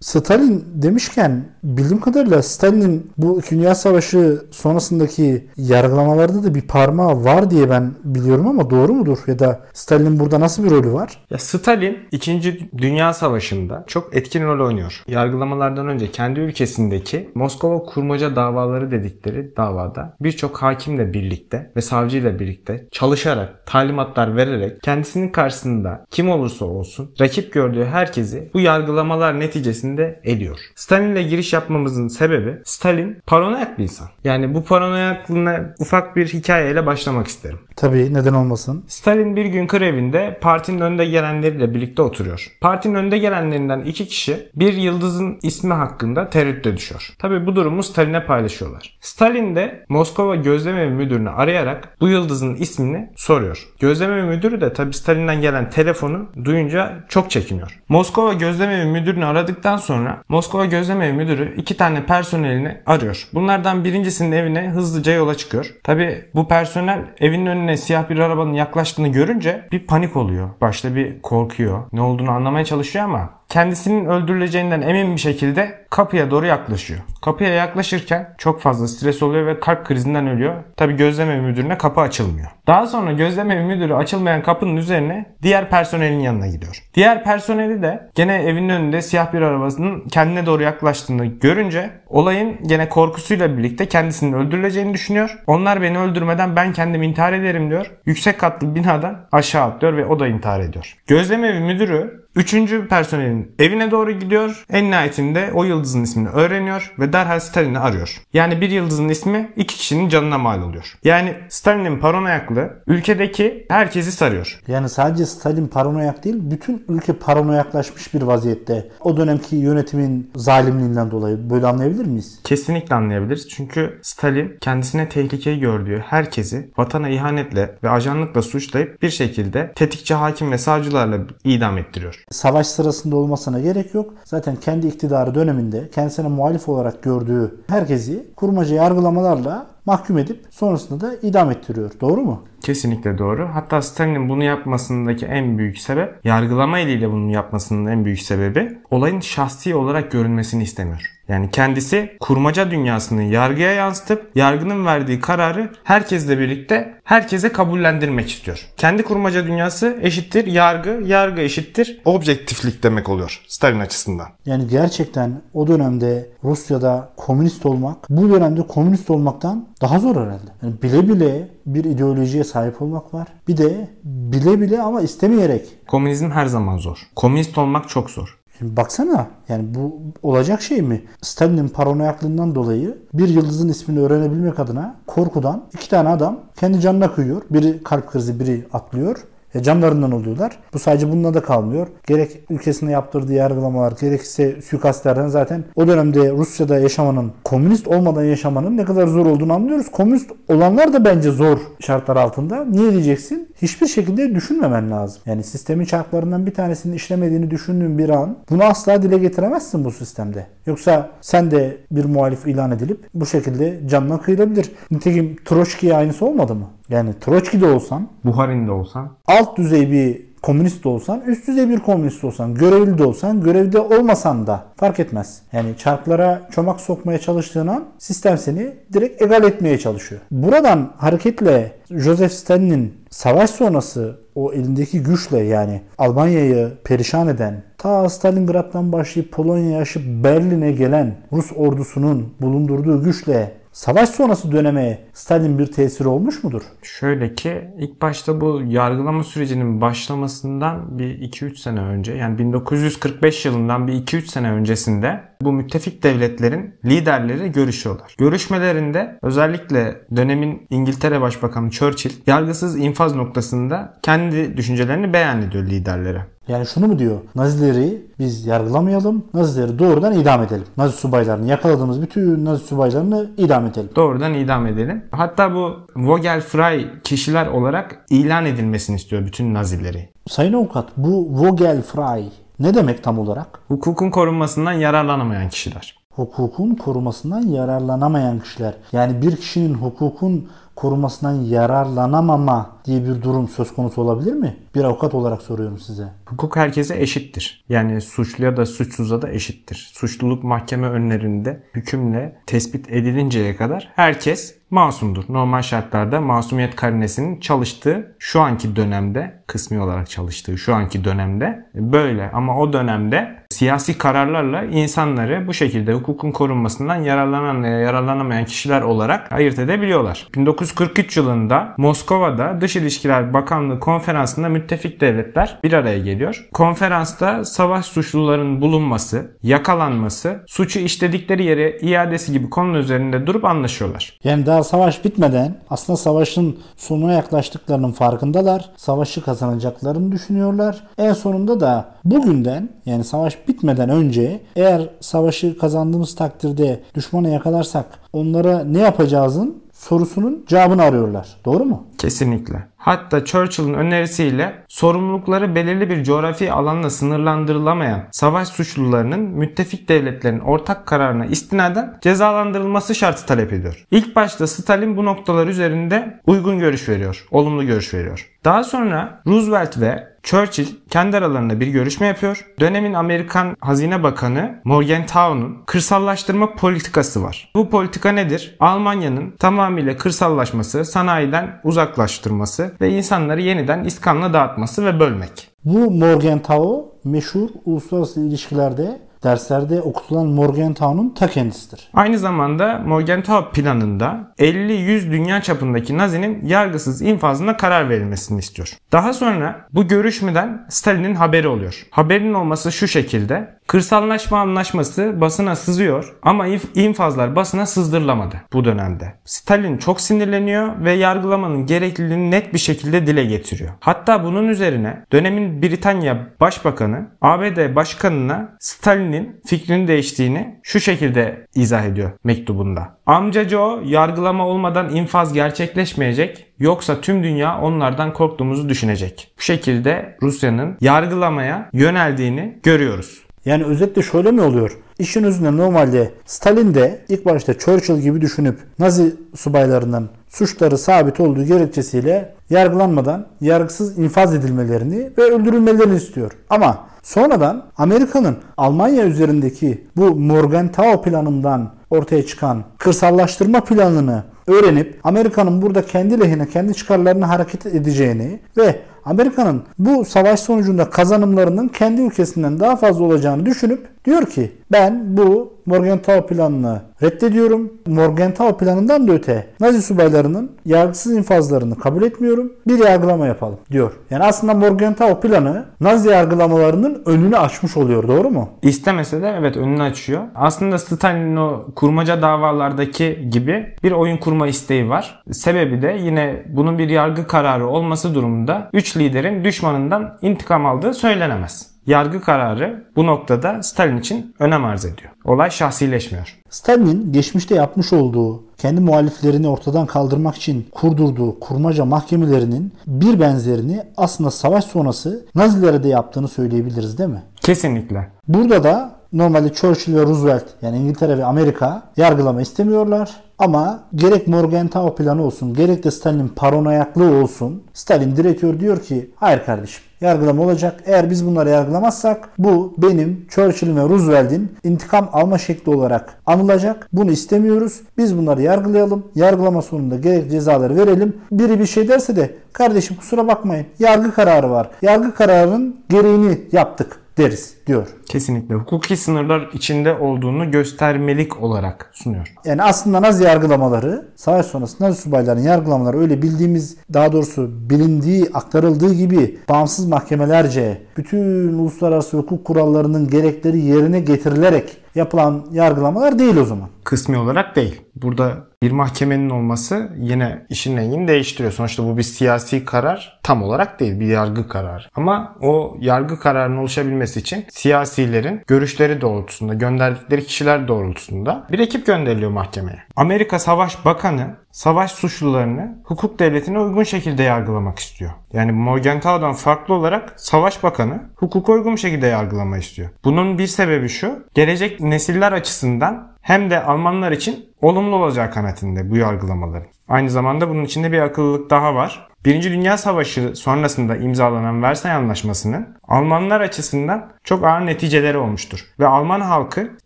Stalin 0.00 0.64
demişken 0.74 1.44
bildiğim 1.62 2.00
kadarıyla 2.00 2.42
Stalin'in 2.42 3.10
bu 3.18 3.40
Dünya 3.50 3.74
Savaşı 3.74 4.42
sonrasındaki 4.50 5.46
yargılamalarda 5.56 6.44
da 6.44 6.54
bir 6.54 6.62
parmağı 6.62 7.24
var 7.24 7.50
diye 7.50 7.70
ben 7.70 7.94
biliyorum 8.04 8.46
ama 8.48 8.70
doğru 8.70 8.92
mudur? 8.92 9.18
Ya 9.26 9.38
da 9.38 9.60
Stalin'in 9.72 10.20
burada 10.20 10.40
nasıl 10.40 10.64
bir 10.64 10.70
rolü 10.70 10.92
var? 10.92 11.24
Ya 11.30 11.38
Stalin 11.38 11.98
2. 12.12 12.70
Dünya 12.78 13.12
Savaşı'nda 13.12 13.84
çok 13.86 14.16
etkin 14.16 14.44
rol 14.44 14.66
oynuyor. 14.66 15.02
Yargılamalardan 15.08 15.88
önce 15.88 16.10
kendi 16.10 16.40
ülkesindeki 16.40 17.30
Moskova 17.34 17.78
kurmaca 17.78 18.36
davaları 18.36 18.90
dedikleri 18.90 19.56
davada 19.56 20.16
birçok 20.20 20.62
hakimle 20.62 21.12
birlikte 21.12 21.72
ve 21.76 21.80
savcıyla 21.80 22.38
birlikte 22.38 22.88
çalışarak, 22.90 23.66
talimatlar 23.66 24.36
vererek 24.36 24.82
kendisinin 24.82 25.28
karşısında 25.28 26.04
kim 26.10 26.30
olursa 26.30 26.64
olsun 26.64 27.14
rakip 27.20 27.52
gördüğü 27.52 27.84
herkesi 27.84 28.50
bu 28.54 28.60
yargılamalar 28.60 29.40
neticesinde 29.40 29.86
içerisinde 29.96 30.20
ediyor. 30.24 30.58
Stalin'le 30.74 31.28
giriş 31.28 31.52
yapmamızın 31.52 32.08
sebebi 32.08 32.58
Stalin 32.64 33.22
paranoyak 33.26 33.78
bir 33.78 33.82
insan. 33.82 34.08
Yani 34.24 34.54
bu 34.54 34.64
paranoyaklığına 34.64 35.74
ufak 35.78 36.16
bir 36.16 36.26
hikayeyle 36.26 36.86
başlamak 36.86 37.26
isterim. 37.26 37.58
Tabii 37.76 38.14
neden 38.14 38.34
olmasın. 38.34 38.84
Stalin 38.88 39.36
bir 39.36 39.44
gün 39.44 39.66
krevinde 39.66 40.38
partinin 40.40 40.80
önde 40.80 41.04
gelenleriyle 41.04 41.74
birlikte 41.74 42.02
oturuyor. 42.02 42.46
Partinin 42.60 42.94
önde 42.94 43.18
gelenlerinden 43.18 43.80
iki 43.80 44.06
kişi 44.06 44.48
bir 44.54 44.72
yıldızın 44.72 45.38
ismi 45.42 45.74
hakkında 45.74 46.30
tereddüte 46.30 46.76
düşüyor. 46.76 47.14
Tabii 47.18 47.46
bu 47.46 47.56
durumu 47.56 47.82
Stalin'e 47.82 48.24
paylaşıyorlar. 48.26 48.96
Stalin 49.00 49.56
de 49.56 49.84
Moskova 49.88 50.34
Gözlemevi 50.34 50.90
Müdürünü 50.90 51.30
arayarak 51.30 51.96
bu 52.00 52.08
yıldızın 52.08 52.54
ismini 52.54 53.10
soruyor. 53.16 53.68
Gözlemevi 53.80 54.22
Müdürü 54.22 54.60
de 54.60 54.72
tabii 54.72 54.94
Stalin'den 54.94 55.40
gelen 55.40 55.70
telefonu 55.70 56.28
duyunca 56.44 57.04
çok 57.08 57.30
çekiniyor. 57.30 57.80
Moskova 57.88 58.32
Gözlemevi 58.32 58.84
Müdürünü 58.86 59.24
aradıktan 59.24 59.75
sonra 59.76 60.22
Moskova 60.28 60.64
Gözlemevi 60.64 61.12
Müdürü 61.12 61.54
iki 61.56 61.76
tane 61.76 62.06
personelini 62.06 62.76
arıyor. 62.86 63.28
Bunlardan 63.34 63.84
birincisinin 63.84 64.32
evine 64.32 64.68
hızlıca 64.68 65.12
yola 65.12 65.34
çıkıyor. 65.34 65.74
Tabii 65.82 66.24
bu 66.34 66.48
personel 66.48 67.04
evinin 67.20 67.46
önüne 67.46 67.76
siyah 67.76 68.10
bir 68.10 68.18
arabanın 68.18 68.52
yaklaştığını 68.52 69.08
görünce 69.08 69.68
bir 69.72 69.86
panik 69.86 70.16
oluyor. 70.16 70.48
Başta 70.60 70.94
bir 70.94 71.22
korkuyor. 71.22 71.82
Ne 71.92 72.00
olduğunu 72.00 72.30
anlamaya 72.30 72.64
çalışıyor 72.64 73.04
ama 73.04 73.30
kendisinin 73.56 74.06
öldürüleceğinden 74.06 74.80
emin 74.80 75.14
bir 75.14 75.20
şekilde 75.20 75.86
kapıya 75.90 76.30
doğru 76.30 76.46
yaklaşıyor. 76.46 77.00
Kapıya 77.22 77.50
yaklaşırken 77.50 78.34
çok 78.38 78.60
fazla 78.60 78.88
stres 78.88 79.22
oluyor 79.22 79.46
ve 79.46 79.60
kalp 79.60 79.86
krizinden 79.86 80.26
ölüyor. 80.26 80.54
Tabi 80.76 80.96
gözleme 80.96 81.40
müdürüne 81.40 81.78
kapı 81.78 82.00
açılmıyor. 82.00 82.46
Daha 82.66 82.86
sonra 82.86 83.12
gözleme 83.12 83.64
müdürü 83.64 83.94
açılmayan 83.94 84.42
kapının 84.42 84.76
üzerine 84.76 85.34
diğer 85.42 85.70
personelin 85.70 86.20
yanına 86.20 86.46
gidiyor. 86.46 86.82
Diğer 86.94 87.24
personeli 87.24 87.82
de 87.82 88.10
gene 88.14 88.42
evinin 88.42 88.68
önünde 88.68 89.02
siyah 89.02 89.32
bir 89.32 89.42
arabasının 89.42 90.08
kendine 90.08 90.46
doğru 90.46 90.62
yaklaştığını 90.62 91.26
görünce 91.26 91.90
olayın 92.06 92.56
gene 92.66 92.88
korkusuyla 92.88 93.58
birlikte 93.58 93.86
kendisinin 93.86 94.32
öldürüleceğini 94.32 94.94
düşünüyor. 94.94 95.38
Onlar 95.46 95.82
beni 95.82 95.98
öldürmeden 95.98 96.56
ben 96.56 96.72
kendim 96.72 97.02
intihar 97.02 97.32
ederim 97.32 97.70
diyor. 97.70 97.90
Yüksek 98.06 98.40
katlı 98.40 98.74
binadan 98.74 99.28
aşağı 99.32 99.64
atlıyor 99.64 99.96
ve 99.96 100.06
o 100.06 100.20
da 100.20 100.26
intihar 100.26 100.60
ediyor. 100.60 100.96
Gözlemevi 101.06 101.60
müdürü 101.60 102.25
Üçüncü 102.36 102.88
personelin 102.88 103.54
evine 103.58 103.90
doğru 103.90 104.12
gidiyor. 104.12 104.64
En 104.70 104.90
nihayetinde 104.90 105.50
o 105.54 105.64
yıldızın 105.64 106.02
ismini 106.02 106.28
öğreniyor 106.28 106.94
ve 106.98 107.12
derhal 107.12 107.40
Stalin'i 107.40 107.78
arıyor. 107.78 108.22
Yani 108.32 108.60
bir 108.60 108.70
yıldızın 108.70 109.08
ismi 109.08 109.52
iki 109.56 109.76
kişinin 109.76 110.08
canına 110.08 110.38
mal 110.38 110.62
oluyor. 110.62 110.98
Yani 111.04 111.34
Stalin'in 111.48 111.98
paranoyaklığı 111.98 112.82
ülkedeki 112.86 113.66
herkesi 113.68 114.12
sarıyor. 114.12 114.60
Yani 114.68 114.88
sadece 114.88 115.26
Stalin 115.26 115.66
paranoyak 115.66 116.24
değil, 116.24 116.36
bütün 116.40 116.84
ülke 116.88 117.12
paranoyaklaşmış 117.12 118.14
bir 118.14 118.22
vaziyette. 118.22 118.88
O 119.00 119.16
dönemki 119.16 119.56
yönetimin 119.56 120.30
zalimliğinden 120.36 121.10
dolayı 121.10 121.50
böyle 121.50 121.66
anlayabilir 121.66 122.06
miyiz? 122.06 122.40
Kesinlikle 122.44 122.94
anlayabiliriz. 122.94 123.48
Çünkü 123.48 123.98
Stalin 124.02 124.56
kendisine 124.60 125.08
tehlikeyi 125.08 125.60
gördüğü 125.60 125.98
herkesi 125.98 126.70
vatana 126.78 127.08
ihanetle 127.08 127.74
ve 127.82 127.90
ajanlıkla 127.90 128.42
suçlayıp 128.42 129.02
bir 129.02 129.10
şekilde 129.10 129.72
tetikçi 129.74 130.14
hakim 130.14 130.52
ve 130.52 130.58
savcılarla 130.58 131.18
idam 131.44 131.78
ettiriyor. 131.78 132.25
Savaş 132.30 132.66
sırasında 132.66 133.16
olmasına 133.16 133.60
gerek 133.60 133.94
yok. 133.94 134.14
Zaten 134.24 134.56
kendi 134.56 134.86
iktidarı 134.86 135.34
döneminde 135.34 135.88
kendisine 135.94 136.28
muhalif 136.28 136.68
olarak 136.68 137.02
gördüğü 137.02 137.60
herkesi 137.68 138.26
kurmaca 138.36 138.74
yargılamalarla 138.74 139.66
mahkum 139.84 140.18
edip 140.18 140.44
sonrasında 140.50 141.00
da 141.00 141.14
idam 141.22 141.50
ettiriyor. 141.50 141.90
Doğru 142.00 142.20
mu? 142.20 142.44
Kesinlikle 142.60 143.18
doğru. 143.18 143.48
Hatta 143.52 143.82
Stalin'in 143.82 144.28
bunu 144.28 144.44
yapmasındaki 144.44 145.26
en 145.26 145.58
büyük 145.58 145.78
sebep, 145.78 146.24
yargılama 146.24 146.78
eliyle 146.78 147.12
bunu 147.12 147.30
yapmasının 147.30 147.86
en 147.86 148.04
büyük 148.04 148.20
sebebi 148.20 148.78
olayın 148.90 149.20
şahsi 149.20 149.74
olarak 149.74 150.10
görünmesini 150.10 150.62
istemiyor. 150.62 151.15
Yani 151.28 151.50
kendisi 151.50 152.16
kurmaca 152.20 152.70
dünyasını 152.70 153.22
yargıya 153.22 153.72
yansıtıp 153.72 154.30
yargının 154.34 154.86
verdiği 154.86 155.20
kararı 155.20 155.70
herkesle 155.84 156.38
birlikte 156.38 156.94
herkese 157.04 157.52
kabullendirmek 157.52 158.30
istiyor. 158.30 158.68
Kendi 158.76 159.02
kurmaca 159.02 159.46
dünyası 159.46 159.98
eşittir 160.02 160.46
yargı, 160.46 161.02
yargı 161.06 161.40
eşittir 161.40 162.00
objektiflik 162.04 162.82
demek 162.82 163.08
oluyor 163.08 163.42
Stalin 163.48 163.80
açısından. 163.80 164.26
Yani 164.46 164.66
gerçekten 164.68 165.40
o 165.54 165.66
dönemde 165.66 166.28
Rusya'da 166.44 167.12
komünist 167.16 167.66
olmak 167.66 168.10
bu 168.10 168.30
dönemde 168.30 168.66
komünist 168.66 169.10
olmaktan 169.10 169.68
daha 169.82 169.98
zor 169.98 170.16
herhalde. 170.16 170.50
Yani 170.62 170.82
bile 170.82 171.08
bile 171.08 171.48
bir 171.66 171.84
ideolojiye 171.84 172.44
sahip 172.44 172.82
olmak 172.82 173.14
var. 173.14 173.28
Bir 173.48 173.56
de 173.56 173.88
bile 174.04 174.60
bile 174.60 174.82
ama 174.82 175.00
istemeyerek. 175.00 175.68
Komünizm 175.86 176.30
her 176.30 176.46
zaman 176.46 176.78
zor. 176.78 176.98
Komünist 177.16 177.58
olmak 177.58 177.88
çok 177.88 178.10
zor. 178.10 178.38
Şimdi 178.58 178.76
baksana 178.76 179.26
yani 179.48 179.74
bu 179.74 180.00
olacak 180.22 180.62
şey 180.62 180.82
mi? 180.82 181.02
Stalin'in 181.22 181.68
paranoyaklığından 181.68 182.54
dolayı 182.54 182.98
bir 183.14 183.28
yıldızın 183.28 183.68
ismini 183.68 184.00
öğrenebilmek 184.00 184.58
adına 184.58 184.96
korkudan 185.06 185.64
iki 185.72 185.90
tane 185.90 186.08
adam 186.08 186.40
kendi 186.56 186.80
canına 186.80 187.14
kıyıyor. 187.14 187.42
Biri 187.50 187.82
kalp 187.82 188.10
krizi 188.10 188.40
biri 188.40 188.66
atlıyor. 188.72 189.24
Canlarından 189.62 190.12
oluyorlar. 190.12 190.52
Bu 190.74 190.78
sadece 190.78 191.12
bununla 191.12 191.34
da 191.34 191.42
kalmıyor. 191.42 191.86
Gerek 192.06 192.40
ülkesinde 192.50 192.90
yaptırdığı 192.90 193.32
yargılamalar 193.32 193.92
gerekse 194.00 194.62
suikastlerden 194.62 195.28
zaten 195.28 195.64
o 195.76 195.88
dönemde 195.88 196.30
Rusya'da 196.30 196.78
yaşamanın 196.78 197.32
komünist 197.44 197.88
olmadan 197.88 198.24
yaşamanın 198.24 198.76
ne 198.76 198.84
kadar 198.84 199.06
zor 199.06 199.26
olduğunu 199.26 199.52
anlıyoruz. 199.52 199.90
Komünist 199.90 200.30
olanlar 200.48 200.92
da 200.92 201.04
bence 201.04 201.30
zor 201.30 201.58
şartlar 201.80 202.16
altında. 202.16 202.64
Niye 202.64 202.92
diyeceksin? 202.92 203.48
Hiçbir 203.62 203.86
şekilde 203.86 204.34
düşünmemen 204.34 204.90
lazım. 204.90 205.22
Yani 205.26 205.44
sistemin 205.44 205.84
çarklarından 205.84 206.46
bir 206.46 206.54
tanesinin 206.54 206.94
işlemediğini 206.94 207.50
düşündüğün 207.50 207.98
bir 207.98 208.08
an 208.08 208.36
bunu 208.50 208.64
asla 208.64 209.02
dile 209.02 209.18
getiremezsin 209.18 209.84
bu 209.84 209.90
sistemde. 209.90 210.46
Yoksa 210.66 211.10
sen 211.20 211.50
de 211.50 211.76
bir 211.90 212.04
muhalif 212.04 212.46
ilan 212.46 212.70
edilip 212.70 213.08
bu 213.14 213.26
şekilde 213.26 213.88
canına 213.88 214.20
kıyılabilir. 214.20 214.72
Nitekim 214.90 215.36
Troçki'ye 215.44 215.96
aynısı 215.96 216.26
olmadı 216.26 216.54
mı? 216.54 216.66
Yani 216.88 217.10
Troçki'de 217.20 217.66
olsan 217.66 218.08
Buharin'de 218.24 218.70
olsan 218.70 219.10
alt 219.26 219.58
düzey 219.58 219.92
bir 219.92 220.26
komünist 220.42 220.84
de 220.84 220.88
olsan, 220.88 221.22
üst 221.26 221.48
düzey 221.48 221.68
bir 221.68 221.78
komünist 221.78 222.24
olsan, 222.24 222.54
görevli 222.54 222.98
de 222.98 223.04
olsan, 223.04 223.40
görevde 223.40 223.80
olmasan 223.80 224.46
da 224.46 224.64
fark 224.76 225.00
etmez. 225.00 225.42
Yani 225.52 225.76
çarklara 225.78 226.48
çomak 226.50 226.80
sokmaya 226.80 227.18
çalıştığın 227.18 227.66
an 227.66 227.84
sistem 227.98 228.38
seni 228.38 228.72
direkt 228.92 229.22
egal 229.22 229.44
etmeye 229.44 229.78
çalışıyor. 229.78 230.20
Buradan 230.30 230.92
hareketle 230.96 231.72
Joseph 231.90 232.32
Stalin'in 232.32 232.94
savaş 233.10 233.50
sonrası 233.50 234.20
o 234.34 234.52
elindeki 234.52 235.02
güçle 235.02 235.38
yani 235.38 235.80
Almanya'yı 235.98 236.72
perişan 236.84 237.28
eden 237.28 237.62
ta 237.78 238.08
Stalingrad'dan 238.08 238.92
başlayıp 238.92 239.32
Polonya'ya 239.32 239.80
aşıp 239.80 240.02
Berlin'e 240.06 240.72
gelen 240.72 241.14
Rus 241.32 241.52
ordusunun 241.56 242.34
bulundurduğu 242.40 243.02
güçle 243.02 243.52
Savaş 243.76 244.08
sonrası 244.08 244.52
döneme 244.52 244.98
Stalin 245.16 245.58
bir 245.58 245.66
tesiri 245.66 246.08
olmuş 246.08 246.44
mudur? 246.44 246.62
Şöyle 246.82 247.34
ki 247.34 247.70
ilk 247.78 248.02
başta 248.02 248.40
bu 248.40 248.62
yargılama 248.66 249.24
sürecinin 249.24 249.80
başlamasından 249.80 250.98
bir 250.98 251.18
2-3 251.30 251.56
sene 251.56 251.80
önce 251.80 252.12
yani 252.12 252.38
1945 252.38 253.44
yılından 253.44 253.86
bir 253.86 253.92
2-3 253.92 254.26
sene 254.26 254.52
öncesinde 254.52 255.20
bu 255.42 255.52
müttefik 255.52 256.02
devletlerin 256.02 256.74
liderleri 256.84 257.52
görüşüyorlar. 257.52 258.14
Görüşmelerinde 258.18 259.18
özellikle 259.22 260.00
dönemin 260.16 260.66
İngiltere 260.70 261.20
Başbakanı 261.20 261.70
Churchill 261.70 262.12
yargısız 262.26 262.76
infaz 262.78 263.14
noktasında 263.14 263.98
kendi 264.02 264.56
düşüncelerini 264.56 265.12
beyan 265.12 265.42
ediyor 265.42 265.64
liderlere. 265.64 266.26
Yani 266.48 266.66
şunu 266.66 266.86
mu 266.86 266.98
diyor? 266.98 267.18
Nazileri 267.34 268.06
biz 268.18 268.46
yargılamayalım. 268.46 269.24
Nazileri 269.34 269.78
doğrudan 269.78 270.20
idam 270.20 270.42
edelim. 270.42 270.64
Nazi 270.76 270.96
subaylarını 270.96 271.46
yakaladığımız 271.46 272.02
bütün 272.02 272.44
Nazi 272.44 272.66
subaylarını 272.66 273.30
idam 273.36 273.66
edelim. 273.66 273.90
Doğrudan 273.96 274.34
idam 274.34 274.66
edelim. 274.66 275.04
Hatta 275.10 275.54
bu 275.54 275.86
Vogel 275.96 276.40
Frey 276.40 276.90
kişiler 277.04 277.46
olarak 277.46 278.04
ilan 278.10 278.46
edilmesini 278.46 278.96
istiyor 278.96 279.26
bütün 279.26 279.54
Nazileri. 279.54 280.08
Sayın 280.28 280.52
avukat 280.52 280.88
bu 280.96 281.26
Vogel 281.30 281.82
Frey 281.82 282.28
ne 282.58 282.74
demek 282.74 283.04
tam 283.04 283.18
olarak? 283.18 283.60
Hukukun 283.68 284.10
korunmasından 284.10 284.72
yararlanamayan 284.72 285.48
kişiler. 285.48 285.96
Hukukun 286.10 286.74
korumasından 286.74 287.42
yararlanamayan 287.42 288.40
kişiler. 288.40 288.74
Yani 288.92 289.22
bir 289.22 289.36
kişinin 289.36 289.74
hukukun 289.74 290.48
korumasından 290.76 291.32
yararlanamama 291.32 292.75
diye 292.86 293.04
bir 293.04 293.22
durum 293.22 293.48
söz 293.48 293.74
konusu 293.74 294.02
olabilir 294.02 294.32
mi? 294.32 294.56
Bir 294.74 294.84
avukat 294.84 295.14
olarak 295.14 295.42
soruyorum 295.42 295.78
size. 295.78 296.08
Hukuk 296.26 296.56
herkese 296.56 297.00
eşittir. 297.00 297.64
Yani 297.68 298.00
suçluya 298.00 298.56
da 298.56 298.66
suçsuza 298.66 299.22
da 299.22 299.30
eşittir. 299.30 299.90
Suçluluk 299.92 300.44
mahkeme 300.44 300.88
önlerinde 300.88 301.62
hükümle 301.74 302.36
tespit 302.46 302.92
edilinceye 302.92 303.56
kadar 303.56 303.92
herkes 303.96 304.54
masumdur. 304.70 305.24
Normal 305.28 305.62
şartlarda 305.62 306.20
masumiyet 306.20 306.76
karinesinin 306.76 307.40
çalıştığı 307.40 308.16
şu 308.18 308.40
anki 308.40 308.76
dönemde, 308.76 309.42
kısmi 309.46 309.80
olarak 309.80 310.10
çalıştığı 310.10 310.58
şu 310.58 310.74
anki 310.74 311.04
dönemde 311.04 311.66
böyle. 311.74 312.30
Ama 312.30 312.58
o 312.58 312.72
dönemde 312.72 313.36
siyasi 313.50 313.98
kararlarla 313.98 314.64
insanları 314.64 315.46
bu 315.46 315.54
şekilde 315.54 315.92
hukukun 315.92 316.32
korunmasından 316.32 316.96
yararlanan 316.96 317.62
veya 317.62 317.78
yararlanamayan 317.78 318.44
kişiler 318.44 318.82
olarak 318.82 319.32
ayırt 319.32 319.58
edebiliyorlar. 319.58 320.28
1943 320.34 321.16
yılında 321.16 321.74
Moskova'da 321.78 322.60
Dış 322.60 322.75
İlişkiler 322.76 323.34
Bakanlığı 323.34 323.80
konferansında 323.80 324.48
müttefik 324.48 325.00
devletler 325.00 325.58
bir 325.64 325.72
araya 325.72 325.98
geliyor. 325.98 326.48
Konferansta 326.52 327.44
savaş 327.44 327.86
suçluların 327.86 328.60
bulunması, 328.60 329.36
yakalanması, 329.42 330.44
suçu 330.46 330.78
işledikleri 330.78 331.44
yere 331.44 331.78
iadesi 331.78 332.32
gibi 332.32 332.50
konular 332.50 332.78
üzerinde 332.78 333.26
durup 333.26 333.44
anlaşıyorlar. 333.44 334.18
Yani 334.24 334.46
daha 334.46 334.64
savaş 334.64 335.04
bitmeden 335.04 335.58
aslında 335.70 335.96
savaşın 335.96 336.58
sonuna 336.76 337.12
yaklaştıklarının 337.12 337.92
farkındalar. 337.92 338.70
Savaşı 338.76 339.24
kazanacaklarını 339.24 340.12
düşünüyorlar. 340.12 340.82
En 340.98 341.12
sonunda 341.12 341.60
da 341.60 341.94
bugünden 342.04 342.68
yani 342.86 343.04
savaş 343.04 343.48
bitmeden 343.48 343.88
önce 343.88 344.40
eğer 344.56 344.88
savaşı 345.00 345.58
kazandığımız 345.58 346.14
takdirde 346.14 346.80
düşmanı 346.94 347.28
yakalarsak 347.30 347.86
onlara 348.12 348.64
ne 348.64 348.78
yapacağızın 348.78 349.65
sorusunun 349.78 350.44
cevabını 350.48 350.82
arıyorlar. 350.82 351.36
Doğru 351.44 351.64
mu? 351.64 351.86
Kesinlikle. 351.98 352.66
Hatta 352.76 353.24
Churchill'ın 353.24 353.74
önerisiyle 353.74 354.64
sorumlulukları 354.68 355.54
belirli 355.54 355.90
bir 355.90 356.04
coğrafi 356.04 356.52
alanla 356.52 356.90
sınırlandırılamayan 356.90 358.04
savaş 358.10 358.48
suçlularının 358.48 359.20
müttefik 359.20 359.88
devletlerin 359.88 360.40
ortak 360.40 360.86
kararına 360.86 361.26
istinaden 361.26 361.98
cezalandırılması 362.02 362.94
şartı 362.94 363.26
talep 363.26 363.52
ediyor. 363.52 363.86
İlk 363.90 364.16
başta 364.16 364.46
Stalin 364.46 364.96
bu 364.96 365.04
noktalar 365.04 365.46
üzerinde 365.46 366.20
uygun 366.26 366.58
görüş 366.58 366.88
veriyor, 366.88 367.26
olumlu 367.30 367.66
görüş 367.66 367.94
veriyor. 367.94 368.30
Daha 368.44 368.64
sonra 368.64 369.22
Roosevelt 369.26 369.80
ve 369.80 370.16
Churchill 370.22 370.66
kendi 370.90 371.16
aralarında 371.16 371.60
bir 371.60 371.66
görüşme 371.66 372.06
yapıyor. 372.06 372.46
Dönemin 372.60 372.94
Amerikan 372.94 373.56
Hazine 373.60 374.02
Bakanı 374.02 374.60
Morgenthau'nun 374.64 375.62
kırsallaştırma 375.66 376.54
politikası 376.54 377.22
var. 377.22 377.50
Bu 377.54 377.70
politika 377.70 378.12
nedir? 378.12 378.56
Almanya'nın 378.60 379.30
tamamıyla 379.30 379.96
kırsallaşması, 379.96 380.84
sanayiden 380.84 381.60
uzaklaştırması 381.64 382.75
ve 382.80 382.90
insanları 382.90 383.42
yeniden 383.42 383.84
iskanla 383.84 384.32
dağıtması 384.32 384.84
ve 384.84 385.00
bölmek. 385.00 385.48
Bu 385.64 385.90
Morgenthau 385.90 386.92
meşhur 387.04 387.48
uluslararası 387.64 388.20
ilişkilerde 388.20 388.98
derslerde 389.26 389.82
okutulan 389.82 390.26
Morgenthau'nun 390.26 391.14
ta 391.14 391.28
kendisidir. 391.28 391.88
Aynı 391.94 392.18
zamanda 392.18 392.78
Morgenthau 392.86 393.50
planında 393.52 394.32
50-100 394.38 395.10
dünya 395.10 395.42
çapındaki 395.42 395.98
Nazi'nin 395.98 396.46
yargısız 396.46 397.02
infazına 397.02 397.56
karar 397.56 397.88
verilmesini 397.88 398.38
istiyor. 398.38 398.76
Daha 398.92 399.12
sonra 399.12 399.66
bu 399.72 399.88
görüşmeden 399.88 400.66
Stalin'in 400.68 401.14
haberi 401.14 401.48
oluyor. 401.48 401.86
Haberin 401.90 402.34
olması 402.34 402.72
şu 402.72 402.88
şekilde. 402.88 403.56
Kırsallaşma 403.66 404.38
anlaşması 404.40 405.20
basına 405.20 405.56
sızıyor 405.56 406.16
ama 406.22 406.48
inf- 406.48 406.80
infazlar 406.80 407.36
basına 407.36 407.66
sızdırılamadı 407.66 408.36
bu 408.52 408.64
dönemde. 408.64 409.14
Stalin 409.24 409.78
çok 409.78 410.00
sinirleniyor 410.00 410.84
ve 410.84 410.92
yargılamanın 410.92 411.66
gerekliliğini 411.66 412.30
net 412.30 412.54
bir 412.54 412.58
şekilde 412.58 413.06
dile 413.06 413.24
getiriyor. 413.24 413.70
Hatta 413.80 414.24
bunun 414.24 414.48
üzerine 414.48 415.04
dönemin 415.12 415.62
Britanya 415.62 416.26
Başbakanı 416.40 417.08
ABD 417.22 417.74
Başkanı'na 417.76 418.56
Stalin'in 418.60 419.15
fikrini 419.46 419.88
değiştiğini 419.88 420.60
şu 420.62 420.80
şekilde 420.80 421.46
izah 421.54 421.84
ediyor 421.84 422.10
mektubunda. 422.24 422.98
Amcacı 423.06 423.60
o 423.60 423.80
yargılama 423.84 424.46
olmadan 424.46 424.94
infaz 424.94 425.32
gerçekleşmeyecek 425.32 426.46
yoksa 426.58 427.00
tüm 427.00 427.22
dünya 427.22 427.60
onlardan 427.60 428.12
korktuğumuzu 428.12 428.68
düşünecek. 428.68 429.32
Bu 429.38 429.42
şekilde 429.42 430.16
Rusya'nın 430.22 430.76
yargılamaya 430.80 431.70
yöneldiğini 431.72 432.58
görüyoruz. 432.62 433.25
Yani 433.46 433.64
özetle 433.64 434.02
şöyle 434.02 434.30
mi 434.30 434.40
oluyor? 434.40 434.78
İşin 434.98 435.24
özünde 435.24 435.56
normalde 435.56 436.10
Stalin 436.24 436.74
de 436.74 437.00
ilk 437.08 437.24
başta 437.24 437.58
Churchill 437.58 437.98
gibi 437.98 438.20
düşünüp 438.20 438.58
Nazi 438.78 439.14
subaylarının 439.34 440.10
suçları 440.28 440.78
sabit 440.78 441.20
olduğu 441.20 441.44
gerekçesiyle 441.44 442.34
yargılanmadan 442.50 443.26
yargısız 443.40 443.98
infaz 443.98 444.34
edilmelerini 444.34 445.10
ve 445.18 445.22
öldürülmelerini 445.22 445.96
istiyor. 445.96 446.32
Ama 446.50 446.86
sonradan 447.02 447.64
Amerika'nın 447.76 448.36
Almanya 448.56 449.04
üzerindeki 449.04 449.86
bu 449.96 450.16
Morgenthau 450.16 451.02
planından 451.02 451.70
ortaya 451.90 452.26
çıkan 452.26 452.64
kırsallaştırma 452.78 453.60
planını 453.64 454.22
öğrenip 454.46 455.00
Amerika'nın 455.04 455.62
burada 455.62 455.86
kendi 455.86 456.20
lehine 456.20 456.48
kendi 456.48 456.74
çıkarlarını 456.74 457.24
hareket 457.24 457.66
edeceğini 457.66 458.40
ve 458.56 458.80
Amerika'nın 459.06 459.62
bu 459.78 460.04
savaş 460.04 460.40
sonucunda 460.40 460.90
kazanımlarının 460.90 461.68
kendi 461.68 462.00
ülkesinden 462.00 462.60
daha 462.60 462.76
fazla 462.76 463.04
olacağını 463.04 463.46
düşünüp 463.46 463.88
diyor 464.06 464.26
ki 464.26 464.52
ben 464.72 465.16
bu 465.16 465.56
Morgenthau 465.66 466.26
planını 466.26 466.82
reddediyorum. 467.02 467.72
Morgenthau 467.86 468.56
planından 468.56 469.08
da 469.08 469.12
öte 469.12 469.46
Nazi 469.60 469.82
subaylarının 469.82 470.52
yargısız 470.64 471.16
infazlarını 471.16 471.78
kabul 471.78 472.02
etmiyorum. 472.02 472.52
Bir 472.68 472.78
yargılama 472.78 473.26
yapalım 473.26 473.58
diyor. 473.70 473.92
Yani 474.10 474.24
aslında 474.24 474.54
Morgenthau 474.54 475.20
planı 475.20 475.64
Nazi 475.80 476.08
yargılamalarının 476.08 477.02
önünü 477.06 477.36
açmış 477.36 477.76
oluyor. 477.76 478.08
Doğru 478.08 478.30
mu? 478.30 478.48
İstemese 478.62 479.22
de 479.22 479.34
evet 479.40 479.56
önünü 479.56 479.82
açıyor. 479.82 480.22
Aslında 480.34 480.78
Stalin'in 480.78 481.36
o 481.36 481.64
kurmaca 481.76 482.22
davalardaki 482.22 483.28
gibi 483.30 483.74
bir 483.82 483.92
oyun 483.92 484.16
kurma 484.16 484.46
isteği 484.46 484.88
var. 484.88 485.22
Sebebi 485.32 485.82
de 485.82 485.98
yine 486.02 486.42
bunun 486.48 486.78
bir 486.78 486.88
yargı 486.88 487.26
kararı 487.26 487.66
olması 487.66 488.14
durumunda 488.14 488.70
3 488.72 488.96
liderin 488.96 489.44
düşmanından 489.44 490.18
intikam 490.22 490.66
aldığı 490.66 490.94
söylenemez. 490.94 491.75
Yargı 491.86 492.20
kararı 492.20 492.84
bu 492.96 493.06
noktada 493.06 493.62
Stalin 493.62 493.98
için 493.98 494.34
önem 494.38 494.64
arz 494.64 494.84
ediyor. 494.84 495.10
Olay 495.24 495.50
şahsileşmiyor. 495.50 496.36
Stalin'in 496.50 497.12
geçmişte 497.12 497.54
yapmış 497.54 497.92
olduğu 497.92 498.44
kendi 498.58 498.80
muhaliflerini 498.80 499.48
ortadan 499.48 499.86
kaldırmak 499.86 500.36
için 500.36 500.66
kurdurduğu 500.72 501.40
kurmaca 501.40 501.84
mahkemelerinin 501.84 502.72
bir 502.86 503.20
benzerini 503.20 503.82
aslında 503.96 504.30
savaş 504.30 504.64
sonrası 504.64 505.26
Nazilere 505.34 505.82
de 505.82 505.88
yaptığını 505.88 506.28
söyleyebiliriz 506.28 506.98
değil 506.98 507.10
mi? 507.10 507.22
Kesinlikle. 507.40 508.08
Burada 508.28 508.64
da 508.64 508.95
normalde 509.12 509.52
Churchill 509.52 509.96
ve 509.96 510.02
Roosevelt 510.02 510.44
yani 510.62 510.76
İngiltere 510.76 511.18
ve 511.18 511.24
Amerika 511.24 511.82
yargılama 511.96 512.42
istemiyorlar. 512.42 513.10
Ama 513.38 513.80
gerek 513.94 514.28
Morgenthau 514.28 514.94
planı 514.94 515.22
olsun 515.22 515.54
gerek 515.54 515.84
de 515.84 515.90
Stalin'in 515.90 516.28
paranoyaklığı 516.28 517.12
olsun 517.22 517.62
Stalin 517.74 518.16
diretiyor 518.16 518.60
diyor 518.60 518.82
ki 518.82 519.10
hayır 519.16 519.44
kardeşim 519.44 519.82
yargılama 520.00 520.42
olacak. 520.42 520.80
Eğer 520.86 521.10
biz 521.10 521.26
bunları 521.26 521.48
yargılamazsak 521.48 522.28
bu 522.38 522.74
benim 522.78 523.26
Churchill 523.30 523.76
ve 523.76 523.80
Roosevelt'in 523.80 524.56
intikam 524.64 525.08
alma 525.12 525.38
şekli 525.38 525.74
olarak 525.74 526.14
anılacak. 526.26 526.88
Bunu 526.92 527.10
istemiyoruz. 527.10 527.80
Biz 527.98 528.18
bunları 528.18 528.42
yargılayalım. 528.42 529.04
Yargılama 529.14 529.62
sonunda 529.62 529.96
gerek 529.96 530.30
cezaları 530.30 530.76
verelim. 530.76 531.16
Biri 531.32 531.58
bir 531.60 531.66
şey 531.66 531.88
derse 531.88 532.16
de 532.16 532.34
kardeşim 532.52 532.96
kusura 532.96 533.28
bakmayın 533.28 533.66
yargı 533.78 534.14
kararı 534.14 534.50
var. 534.50 534.70
Yargı 534.82 535.14
kararının 535.14 535.76
gereğini 535.88 536.38
yaptık 536.52 537.05
deriz 537.18 537.54
diyor. 537.66 537.88
Kesinlikle 538.08 538.54
hukuki 538.54 538.96
sınırlar 538.96 539.50
içinde 539.52 539.94
olduğunu 539.94 540.50
göstermelik 540.50 541.42
olarak 541.42 541.90
sunuyor. 541.92 542.34
Yani 542.44 542.62
aslında 542.62 543.02
Nazi 543.02 543.24
yargılamaları, 543.24 544.08
savaş 544.16 544.46
sonrası 544.46 544.84
Nazi 544.84 545.02
subaylarının 545.02 545.44
yargılamaları 545.44 545.98
öyle 545.98 546.22
bildiğimiz, 546.22 546.76
daha 546.92 547.12
doğrusu 547.12 547.50
bilindiği, 547.70 548.28
aktarıldığı 548.34 548.94
gibi 548.94 549.38
bağımsız 549.48 549.86
mahkemelerce 549.86 550.82
bütün 550.96 551.52
uluslararası 551.52 552.16
hukuk 552.16 552.44
kurallarının 552.44 553.08
gerekleri 553.08 553.60
yerine 553.60 554.00
getirilerek 554.00 554.76
yapılan 554.96 555.46
yargılamalar 555.52 556.18
değil 556.18 556.36
o 556.36 556.44
zaman. 556.44 556.68
Kısmi 556.84 557.18
olarak 557.18 557.56
değil. 557.56 557.80
Burada 557.94 558.46
bir 558.62 558.70
mahkemenin 558.70 559.30
olması 559.30 559.90
yine 559.96 560.46
işin 560.48 560.76
rengini 560.76 561.08
değiştiriyor. 561.08 561.52
Sonuçta 561.52 561.84
bu 561.84 561.98
bir 561.98 562.02
siyasi 562.02 562.64
karar 562.64 563.20
tam 563.22 563.42
olarak 563.42 563.80
değil 563.80 564.00
bir 564.00 564.06
yargı 564.06 564.48
kararı. 564.48 564.84
Ama 564.94 565.36
o 565.42 565.76
yargı 565.80 566.20
kararının 566.20 566.56
oluşabilmesi 566.56 567.20
için 567.20 567.44
siyasilerin 567.50 568.42
görüşleri 568.46 569.00
doğrultusunda, 569.00 569.54
gönderdikleri 569.54 570.24
kişiler 570.24 570.68
doğrultusunda 570.68 571.46
bir 571.52 571.58
ekip 571.58 571.86
gönderiliyor 571.86 572.30
mahkemeye. 572.30 572.82
Amerika 572.96 573.38
Savaş 573.38 573.84
Bakanı 573.84 574.36
savaş 574.56 574.92
suçlularını 574.92 575.78
hukuk 575.84 576.18
devletine 576.18 576.58
uygun 576.60 576.82
şekilde 576.82 577.22
yargılamak 577.22 577.78
istiyor. 577.78 578.10
Yani 578.32 578.52
Morgenthau'dan 578.52 579.32
farklı 579.32 579.74
olarak 579.74 580.12
Savaş 580.16 580.62
Bakanı 580.62 581.02
hukuka 581.16 581.52
uygun 581.52 581.76
şekilde 581.76 582.06
yargılama 582.06 582.58
istiyor. 582.58 582.88
Bunun 583.04 583.38
bir 583.38 583.46
sebebi 583.46 583.88
şu, 583.88 584.24
gelecek 584.34 584.80
nesiller 584.80 585.32
açısından 585.32 586.16
hem 586.20 586.50
de 586.50 586.62
Almanlar 586.62 587.12
için 587.12 587.48
olumlu 587.60 587.96
olacağı 587.96 588.30
kanaatinde 588.30 588.90
bu 588.90 588.96
yargılamaların. 588.96 589.68
Aynı 589.88 590.10
zamanda 590.10 590.48
bunun 590.48 590.64
içinde 590.64 590.92
bir 590.92 590.98
akıllılık 590.98 591.50
daha 591.50 591.74
var. 591.74 592.08
Birinci 592.24 592.50
Dünya 592.50 592.78
Savaşı 592.78 593.36
sonrasında 593.36 593.96
imzalanan 593.96 594.62
Versay 594.62 594.92
Anlaşması'nın 594.92 595.76
Almanlar 595.88 596.40
açısından 596.40 597.12
çok 597.24 597.44
ağır 597.44 597.66
neticeleri 597.66 598.18
olmuştur. 598.18 598.60
Ve 598.80 598.86
Alman 598.86 599.20
halkı 599.20 599.76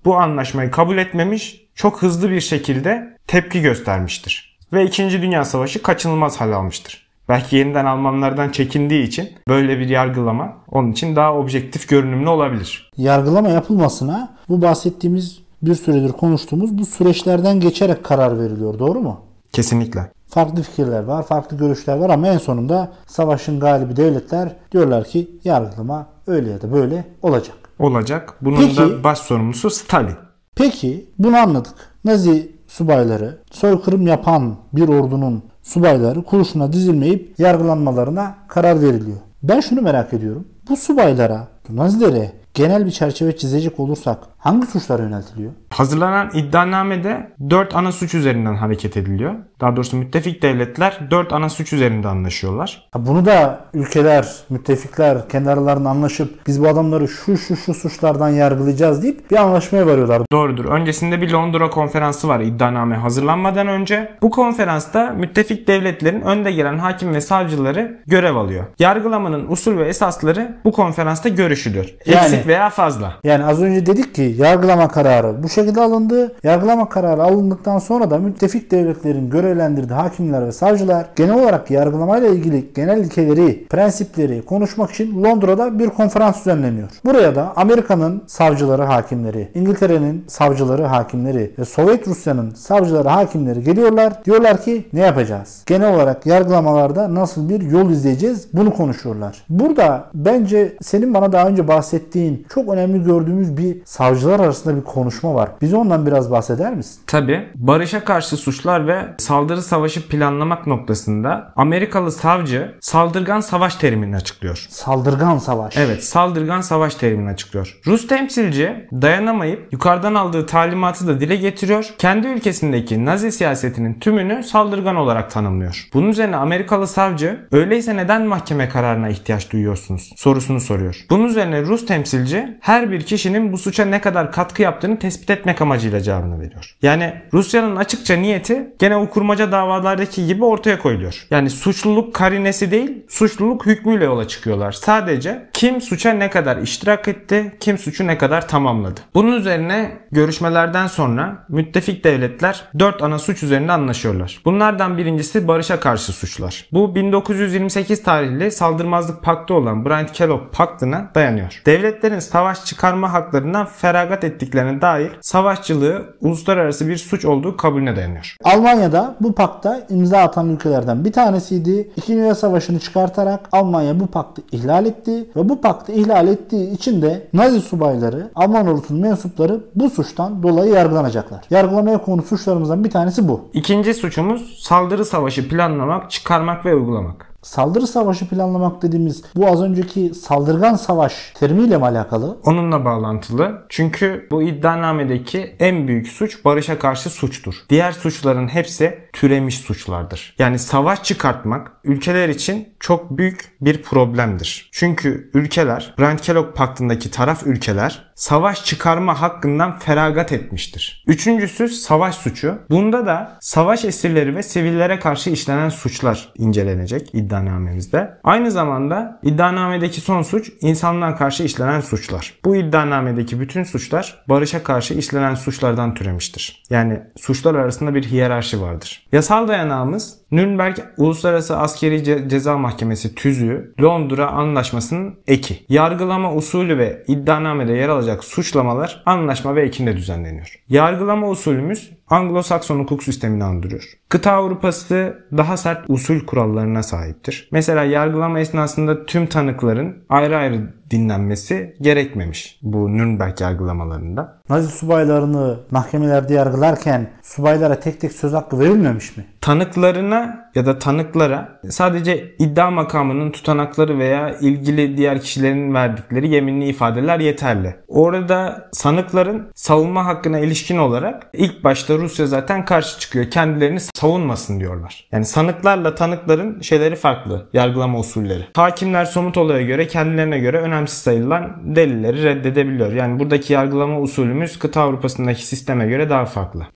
bu 0.04 0.16
anlaşmayı 0.16 0.70
kabul 0.70 0.98
etmemiş, 0.98 1.66
çok 1.74 2.02
hızlı 2.02 2.30
bir 2.30 2.40
şekilde 2.40 3.16
tepki 3.26 3.62
göstermiştir. 3.62 4.49
Ve 4.72 4.84
İkinci 4.84 5.22
Dünya 5.22 5.44
Savaşı 5.44 5.82
kaçınılmaz 5.82 6.40
hal 6.40 6.52
almıştır. 6.52 7.06
Belki 7.28 7.56
yeniden 7.56 7.84
Almanlardan 7.84 8.50
çekindiği 8.50 9.02
için 9.06 9.28
böyle 9.48 9.78
bir 9.78 9.88
yargılama 9.88 10.52
onun 10.70 10.92
için 10.92 11.16
daha 11.16 11.34
objektif 11.34 11.88
görünümlü 11.88 12.28
olabilir. 12.28 12.90
Yargılama 12.96 13.48
yapılmasına 13.48 14.36
bu 14.48 14.62
bahsettiğimiz 14.62 15.38
bir 15.62 15.74
süredir 15.74 16.12
konuştuğumuz 16.12 16.78
bu 16.78 16.86
süreçlerden 16.86 17.60
geçerek 17.60 18.04
karar 18.04 18.38
veriliyor. 18.38 18.78
Doğru 18.78 19.00
mu? 19.00 19.20
Kesinlikle. 19.52 20.12
Farklı 20.28 20.62
fikirler 20.62 21.02
var, 21.02 21.26
farklı 21.26 21.56
görüşler 21.58 21.96
var 21.96 22.10
ama 22.10 22.28
en 22.28 22.38
sonunda 22.38 22.92
savaşın 23.06 23.60
galibi 23.60 23.96
devletler 23.96 24.56
diyorlar 24.72 25.04
ki 25.04 25.30
yargılama 25.44 26.06
öyle 26.26 26.50
ya 26.50 26.62
da 26.62 26.72
böyle 26.72 27.04
olacak. 27.22 27.56
Olacak. 27.78 28.34
Bunun 28.40 28.56
Peki- 28.56 28.76
da 28.76 29.04
baş 29.04 29.18
sorumlusu 29.18 29.70
Stalin. 29.70 30.16
Peki 30.54 31.10
bunu 31.18 31.36
anladık. 31.36 31.74
Nazi 32.04 32.52
subayları 32.70 33.38
soykırım 33.50 34.06
yapan 34.06 34.56
bir 34.72 34.88
ordunun 34.88 35.42
subayları 35.62 36.22
kurşuna 36.22 36.72
dizilmeyip 36.72 37.34
yargılanmalarına 37.38 38.34
karar 38.48 38.82
veriliyor. 38.82 39.16
Ben 39.42 39.60
şunu 39.60 39.82
merak 39.82 40.12
ediyorum. 40.12 40.48
Bu 40.68 40.76
subaylara, 40.76 41.48
bu 41.68 41.76
Nazilere 41.76 42.32
genel 42.54 42.86
bir 42.86 42.90
çerçeve 42.90 43.36
çizecek 43.36 43.80
olursak 43.80 44.18
hangi 44.38 44.66
suçlar 44.66 45.00
yöneltiliyor? 45.00 45.52
Hazırlanan 45.70 46.30
iddianamede 46.34 47.32
4 47.50 47.74
ana 47.74 47.92
suç 47.92 48.14
üzerinden 48.14 48.54
hareket 48.54 48.96
ediliyor. 48.96 49.34
Daha 49.60 49.76
doğrusu 49.76 49.96
müttefik 49.96 50.42
devletler 50.42 50.98
4 51.10 51.32
ana 51.32 51.48
suç 51.48 51.72
üzerinde 51.72 52.08
anlaşıyorlar. 52.08 52.88
Bunu 52.98 53.26
da 53.26 53.64
ülkeler, 53.74 54.28
müttefikler 54.50 55.28
kendi 55.28 55.50
aralarında 55.50 55.88
anlaşıp 55.90 56.46
biz 56.46 56.62
bu 56.64 56.68
adamları 56.68 57.08
şu 57.08 57.36
şu 57.38 57.56
şu 57.56 57.74
suçlardan 57.74 58.28
yargılayacağız 58.28 59.02
deyip 59.02 59.30
bir 59.30 59.36
anlaşmaya 59.36 59.86
varıyorlar. 59.86 60.22
Doğrudur. 60.32 60.64
Öncesinde 60.64 61.20
bir 61.20 61.30
Londra 61.30 61.70
konferansı 61.70 62.28
var 62.28 62.40
iddianame 62.40 62.96
hazırlanmadan 62.96 63.68
önce. 63.68 64.12
Bu 64.22 64.30
konferansta 64.30 65.10
müttefik 65.10 65.68
devletlerin 65.68 66.20
önde 66.20 66.52
gelen 66.52 66.78
hakim 66.78 67.14
ve 67.14 67.20
savcıları 67.20 68.00
görev 68.06 68.36
alıyor. 68.36 68.64
Yargılamanın 68.78 69.46
usul 69.48 69.78
ve 69.78 69.88
esasları 69.88 70.56
bu 70.64 70.72
konferansta 70.72 71.28
görüşülür. 71.28 71.94
Yani- 72.06 72.18
Eksik 72.34 72.46
veya 72.50 72.70
fazla. 72.70 73.12
Yani 73.24 73.44
az 73.44 73.62
önce 73.62 73.86
dedik 73.86 74.14
ki 74.14 74.34
yargılama 74.38 74.88
kararı 74.88 75.42
bu 75.42 75.48
şekilde 75.48 75.80
alındı. 75.80 76.32
Yargılama 76.42 76.88
kararı 76.88 77.22
alındıktan 77.22 77.78
sonra 77.78 78.10
da 78.10 78.18
müttefik 78.18 78.70
devletlerin 78.70 79.30
görevlendirdiği 79.30 79.98
hakimler 79.98 80.46
ve 80.46 80.52
savcılar 80.52 81.06
genel 81.16 81.34
olarak 81.34 81.70
yargılamayla 81.70 82.28
ilgili 82.28 82.70
genel 82.74 82.98
ilkeleri, 82.98 83.66
prensipleri 83.68 84.44
konuşmak 84.44 84.90
için 84.90 85.24
Londra'da 85.24 85.78
bir 85.78 85.88
konferans 85.88 86.38
düzenleniyor. 86.38 86.88
Buraya 87.04 87.34
da 87.34 87.52
Amerika'nın 87.56 88.22
savcıları, 88.26 88.82
hakimleri, 88.82 89.48
İngiltere'nin 89.54 90.24
savcıları, 90.28 90.84
hakimleri 90.84 91.54
ve 91.58 91.64
Sovyet 91.64 92.08
Rusya'nın 92.08 92.50
savcıları, 92.50 93.08
hakimleri 93.08 93.64
geliyorlar. 93.64 94.24
Diyorlar 94.24 94.62
ki 94.62 94.84
ne 94.92 95.00
yapacağız? 95.00 95.62
Genel 95.66 95.94
olarak 95.94 96.26
yargılamalarda 96.26 97.14
nasıl 97.14 97.48
bir 97.48 97.60
yol 97.60 97.90
izleyeceğiz? 97.90 98.48
Bunu 98.52 98.74
konuşuyorlar. 98.74 99.44
Burada 99.48 100.04
bence 100.14 100.76
senin 100.82 101.14
bana 101.14 101.32
daha 101.32 101.46
önce 101.46 101.68
bahsettiğin 101.68 102.29
çok 102.54 102.68
önemli 102.68 103.04
gördüğümüz 103.04 103.56
bir 103.56 103.76
savcılar 103.84 104.40
arasında 104.40 104.76
bir 104.76 104.84
konuşma 104.84 105.34
var. 105.34 105.50
Bize 105.60 105.76
ondan 105.76 106.06
biraz 106.06 106.30
bahseder 106.30 106.74
misin? 106.74 107.00
Tabi 107.06 107.48
barışa 107.54 108.04
karşı 108.04 108.36
suçlar 108.36 108.86
ve 108.86 108.98
saldırı 109.18 109.62
savaşı 109.62 110.08
planlamak 110.08 110.66
noktasında 110.66 111.52
Amerikalı 111.56 112.12
savcı 112.12 112.74
saldırgan 112.80 113.40
savaş 113.40 113.76
terimini 113.76 114.16
açıklıyor. 114.16 114.66
Saldırgan 114.70 115.38
savaş. 115.38 115.76
Evet 115.76 116.04
saldırgan 116.04 116.60
savaş 116.60 116.94
terimini 116.94 117.30
açıklıyor. 117.30 117.80
Rus 117.86 118.06
temsilci 118.06 118.88
dayanamayıp 118.92 119.72
yukarıdan 119.72 120.14
aldığı 120.14 120.46
talimatı 120.46 121.06
da 121.06 121.20
dile 121.20 121.36
getiriyor. 121.36 121.94
Kendi 121.98 122.26
ülkesindeki 122.26 123.04
Nazi 123.04 123.32
siyasetinin 123.32 123.94
tümünü 124.00 124.42
saldırgan 124.42 124.96
olarak 124.96 125.30
tanımlıyor. 125.30 125.88
Bunun 125.94 126.08
üzerine 126.08 126.36
Amerikalı 126.36 126.86
savcı 126.86 127.40
öyleyse 127.52 127.96
neden 127.96 128.26
mahkeme 128.26 128.68
kararına 128.68 129.08
ihtiyaç 129.08 129.52
duyuyorsunuz 129.52 130.12
sorusunu 130.16 130.60
soruyor. 130.60 131.06
Bunun 131.10 131.24
üzerine 131.24 131.62
Rus 131.62 131.86
temsilci 131.86 132.19
her 132.60 132.90
bir 132.90 133.00
kişinin 133.00 133.52
bu 133.52 133.58
suça 133.58 133.84
ne 133.84 134.00
kadar 134.00 134.32
katkı 134.32 134.62
yaptığını 134.62 134.98
tespit 134.98 135.30
etmek 135.30 135.62
amacıyla 135.62 136.00
cevabını 136.00 136.40
veriyor. 136.40 136.76
Yani 136.82 137.14
Rusya'nın 137.32 137.76
açıkça 137.76 138.16
niyeti 138.16 138.74
gene 138.78 138.96
o 138.96 139.08
davalardaki 139.38 140.26
gibi 140.26 140.44
ortaya 140.44 140.78
koyuluyor. 140.78 141.26
Yani 141.30 141.50
suçluluk 141.50 142.14
karinesi 142.14 142.70
değil 142.70 143.06
suçluluk 143.08 143.66
hükmüyle 143.66 144.04
yola 144.04 144.28
çıkıyorlar. 144.28 144.72
Sadece 144.72 145.48
kim 145.52 145.80
suça 145.80 146.12
ne 146.12 146.30
kadar 146.30 146.56
iştirak 146.56 147.08
etti, 147.08 147.56
kim 147.60 147.78
suçu 147.78 148.06
ne 148.06 148.18
kadar 148.18 148.48
tamamladı. 148.48 149.00
Bunun 149.14 149.32
üzerine 149.32 149.98
görüşmelerden 150.12 150.86
sonra 150.86 151.46
müttefik 151.48 152.04
devletler 152.04 152.64
4 152.78 153.02
ana 153.02 153.18
suç 153.18 153.42
üzerinde 153.42 153.72
anlaşıyorlar. 153.72 154.40
Bunlardan 154.44 154.98
birincisi 154.98 155.48
barışa 155.48 155.80
karşı 155.80 156.12
suçlar. 156.12 156.68
Bu 156.72 156.94
1928 156.94 158.02
tarihli 158.02 158.50
saldırmazlık 158.50 159.22
paktı 159.22 159.54
olan 159.54 159.84
Bryant-Kellogg 159.84 160.50
paktına 160.52 161.10
dayanıyor. 161.14 161.62
Devletlerin 162.10 162.32
savaş 162.32 162.64
çıkarma 162.64 163.12
haklarından 163.12 163.66
feragat 163.66 164.24
ettiklerine 164.24 164.80
dair 164.80 165.10
savaşçılığı 165.20 166.16
uluslararası 166.20 166.88
bir 166.88 166.96
suç 166.96 167.24
olduğu 167.24 167.56
kabulüne 167.56 167.96
dayanıyor. 167.96 168.36
Almanya'da 168.44 169.16
bu 169.20 169.32
pakta 169.34 169.86
imza 169.90 170.18
atan 170.18 170.48
ülkelerden 170.48 171.04
bir 171.04 171.12
tanesiydi. 171.12 171.90
İkinci 171.96 172.20
Dünya 172.20 172.34
Savaşı'nı 172.34 172.78
çıkartarak 172.78 173.48
Almanya 173.52 174.00
bu 174.00 174.06
paktı 174.06 174.42
ihlal 174.52 174.86
etti 174.86 175.30
ve 175.36 175.48
bu 175.48 175.60
paktı 175.60 175.92
ihlal 175.92 176.28
ettiği 176.28 176.70
için 176.70 177.02
de 177.02 177.28
Nazi 177.32 177.60
subayları, 177.60 178.30
Alman 178.34 178.66
ordusunun 178.66 179.00
mensupları 179.00 179.60
bu 179.74 179.90
suçtan 179.90 180.42
dolayı 180.42 180.72
yargılanacaklar. 180.72 181.40
Yargılamaya 181.50 181.98
konu 181.98 182.22
suçlarımızdan 182.22 182.84
bir 182.84 182.90
tanesi 182.90 183.28
bu. 183.28 183.48
İkinci 183.52 183.94
suçumuz 183.94 184.58
saldırı 184.62 185.04
savaşı 185.04 185.48
planlamak, 185.48 186.10
çıkarmak 186.10 186.66
ve 186.66 186.74
uygulamak. 186.74 187.29
Saldırı 187.42 187.86
savaşı 187.86 188.28
planlamak 188.28 188.82
dediğimiz 188.82 189.22
bu 189.36 189.46
az 189.46 189.62
önceki 189.62 190.14
saldırgan 190.14 190.74
savaş 190.74 191.32
terimiyle 191.34 191.78
mi 191.78 191.84
alakalı? 191.84 192.40
Onunla 192.44 192.84
bağlantılı. 192.84 193.66
Çünkü 193.68 194.28
bu 194.30 194.42
iddianamedeki 194.42 195.56
en 195.58 195.88
büyük 195.88 196.08
suç 196.08 196.44
barışa 196.44 196.78
karşı 196.78 197.10
suçtur. 197.10 197.54
Diğer 197.70 197.92
suçların 197.92 198.48
hepsi 198.48 198.98
türemiş 199.12 199.58
suçlardır. 199.58 200.34
Yani 200.38 200.58
savaş 200.58 201.02
çıkartmak 201.02 201.72
ülkeler 201.84 202.28
için 202.28 202.68
çok 202.80 203.18
büyük 203.18 203.56
bir 203.60 203.82
problemdir. 203.82 204.68
Çünkü 204.72 205.30
ülkeler, 205.34 205.94
Brand-Kellogg 205.98 206.54
paktındaki 206.54 207.10
taraf 207.10 207.46
ülkeler 207.46 208.10
savaş 208.14 208.64
çıkarma 208.64 209.20
hakkından 209.20 209.78
feragat 209.78 210.32
etmiştir. 210.32 211.04
Üçüncüsü 211.06 211.68
savaş 211.68 212.14
suçu. 212.14 212.58
Bunda 212.70 213.06
da 213.06 213.38
savaş 213.40 213.84
esirleri 213.84 214.36
ve 214.36 214.42
sivillere 214.42 214.98
karşı 214.98 215.30
işlenen 215.30 215.68
suçlar 215.68 216.32
incelenecek 216.38 217.10
iddianamemizde. 217.30 218.18
Aynı 218.24 218.50
zamanda 218.50 219.20
iddianamedeki 219.22 220.00
son 220.00 220.22
suç 220.22 220.52
insanlığa 220.60 221.16
karşı 221.16 221.42
işlenen 221.42 221.80
suçlar. 221.80 222.34
Bu 222.44 222.56
iddianamedeki 222.56 223.40
bütün 223.40 223.64
suçlar 223.64 224.22
barışa 224.28 224.62
karşı 224.62 224.94
işlenen 224.94 225.34
suçlardan 225.34 225.94
türemiştir. 225.94 226.62
Yani 226.70 227.02
suçlar 227.16 227.54
arasında 227.54 227.94
bir 227.94 228.04
hiyerarşi 228.04 228.60
vardır. 228.60 229.06
Yasal 229.12 229.48
dayanağımız 229.48 230.19
Nürnberg 230.32 230.76
Uluslararası 230.96 231.58
Askeri 231.58 231.96
Ce- 231.96 232.28
Ceza 232.28 232.58
Mahkemesi 232.58 233.14
tüzüğü 233.14 233.74
Londra 233.82 234.26
Anlaşması'nın 234.26 235.14
eki. 235.26 235.64
Yargılama 235.68 236.34
usulü 236.34 236.78
ve 236.78 237.04
iddianamede 237.08 237.72
yer 237.72 237.88
alacak 237.88 238.24
suçlamalar 238.24 239.02
anlaşma 239.06 239.54
ve 239.54 239.62
ekinde 239.62 239.96
düzenleniyor. 239.96 240.54
Yargılama 240.68 241.28
usulümüz 241.28 241.90
Anglo-Sakson 242.10 242.78
hukuk 242.78 243.02
sistemini 243.02 243.44
andırıyor. 243.44 243.84
Kıta 244.08 244.32
Avrupası 244.32 245.18
daha 245.36 245.56
sert 245.56 245.84
usul 245.88 246.26
kurallarına 246.26 246.82
sahiptir. 246.82 247.48
Mesela 247.52 247.84
yargılama 247.84 248.40
esnasında 248.40 249.06
tüm 249.06 249.26
tanıkların 249.26 250.04
ayrı 250.08 250.36
ayrı 250.36 250.74
dinlenmesi 250.90 251.76
gerekmemiş 251.80 252.58
bu 252.62 252.92
Nürnberg 252.92 253.40
yargılamalarında. 253.40 254.40
Nazi 254.48 254.68
subaylarını 254.68 255.60
mahkemelerde 255.70 256.34
yargılarken 256.34 257.10
subaylara 257.22 257.80
tek 257.80 258.00
tek 258.00 258.12
söz 258.12 258.32
hakkı 258.32 258.58
verilmemiş 258.58 259.16
mi? 259.16 259.26
Tanıklarına 259.40 260.49
ya 260.54 260.66
da 260.66 260.78
tanıklara 260.78 261.60
sadece 261.68 262.34
iddia 262.38 262.70
makamının 262.70 263.30
tutanakları 263.30 263.98
veya 263.98 264.36
ilgili 264.40 264.96
diğer 264.96 265.20
kişilerin 265.20 265.74
verdikleri 265.74 266.28
yeminli 266.28 266.68
ifadeler 266.68 267.20
yeterli. 267.20 267.76
Orada 267.88 268.68
sanıkların 268.72 269.48
savunma 269.54 270.06
hakkına 270.06 270.38
ilişkin 270.38 270.78
olarak 270.78 271.26
ilk 271.32 271.64
başta 271.64 271.98
Rusya 271.98 272.26
zaten 272.26 272.64
karşı 272.64 273.00
çıkıyor. 273.00 273.30
Kendilerini 273.30 273.80
savunmasın 273.80 274.60
diyorlar. 274.60 275.08
Yani 275.12 275.24
sanıklarla 275.24 275.94
tanıkların 275.94 276.60
şeyleri 276.60 276.96
farklı. 276.96 277.48
Yargılama 277.52 277.98
usulleri. 277.98 278.46
Hakimler 278.56 279.04
somut 279.04 279.36
olaya 279.36 279.62
göre 279.62 279.86
kendilerine 279.86 280.38
göre 280.38 280.58
önemsiz 280.60 280.98
sayılan 280.98 281.76
delilleri 281.76 282.24
reddedebiliyor. 282.24 282.92
Yani 282.92 283.20
buradaki 283.20 283.52
yargılama 283.52 284.00
usulümüz 284.00 284.58
kıta 284.58 284.80
Avrupa'sındaki 284.82 285.46
sisteme 285.46 285.86
göre 285.86 286.10
daha 286.10 286.24
farklı. 286.24 286.66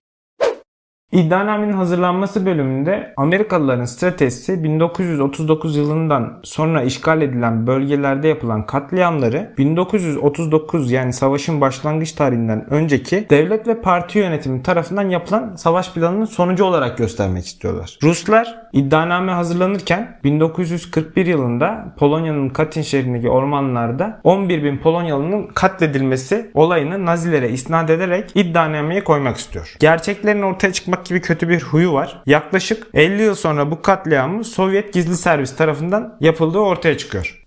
İddianamenin 1.14 1.72
hazırlanması 1.72 2.46
bölümünde 2.46 3.14
Amerikalıların 3.16 3.84
stratejisi 3.84 4.64
1939 4.64 5.76
yılından 5.76 6.40
sonra 6.42 6.82
işgal 6.82 7.22
edilen 7.22 7.66
bölgelerde 7.66 8.28
yapılan 8.28 8.66
katliamları 8.66 9.54
1939 9.58 10.90
yani 10.90 11.12
savaşın 11.12 11.60
başlangıç 11.60 12.12
tarihinden 12.12 12.66
önceki 12.70 13.26
devlet 13.30 13.68
ve 13.68 13.80
parti 13.80 14.18
yönetimi 14.18 14.62
tarafından 14.62 15.08
yapılan 15.08 15.56
savaş 15.56 15.92
planının 15.92 16.24
sonucu 16.24 16.64
olarak 16.64 16.98
göstermek 16.98 17.46
istiyorlar. 17.46 17.98
Ruslar 18.02 18.56
iddianame 18.72 19.32
hazırlanırken 19.32 20.18
1941 20.24 21.26
yılında 21.26 21.94
Polonya'nın 21.98 22.48
Katyn 22.48 22.82
şehrindeki 22.82 23.28
ormanlarda 23.28 24.20
11 24.24 24.64
bin 24.64 24.78
Polonyalı'nın 24.78 25.46
katledilmesi 25.46 26.50
olayını 26.54 27.06
Nazilere 27.06 27.50
isnat 27.50 27.90
ederek 27.90 28.30
iddianameye 28.34 29.04
koymak 29.04 29.36
istiyor. 29.36 29.76
Gerçeklerin 29.80 30.42
ortaya 30.42 30.72
çıkmak 30.72 31.03
gibi 31.04 31.20
kötü 31.20 31.48
bir 31.48 31.62
huyu 31.62 31.92
var. 31.92 32.22
Yaklaşık 32.26 32.86
50 32.94 33.22
yıl 33.22 33.34
sonra 33.34 33.70
bu 33.70 33.82
katliamı 33.82 34.44
Sovyet 34.44 34.92
gizli 34.92 35.16
servis 35.16 35.56
tarafından 35.56 36.16
yapıldığı 36.20 36.58
ortaya 36.58 36.98
çıkıyor. 36.98 37.44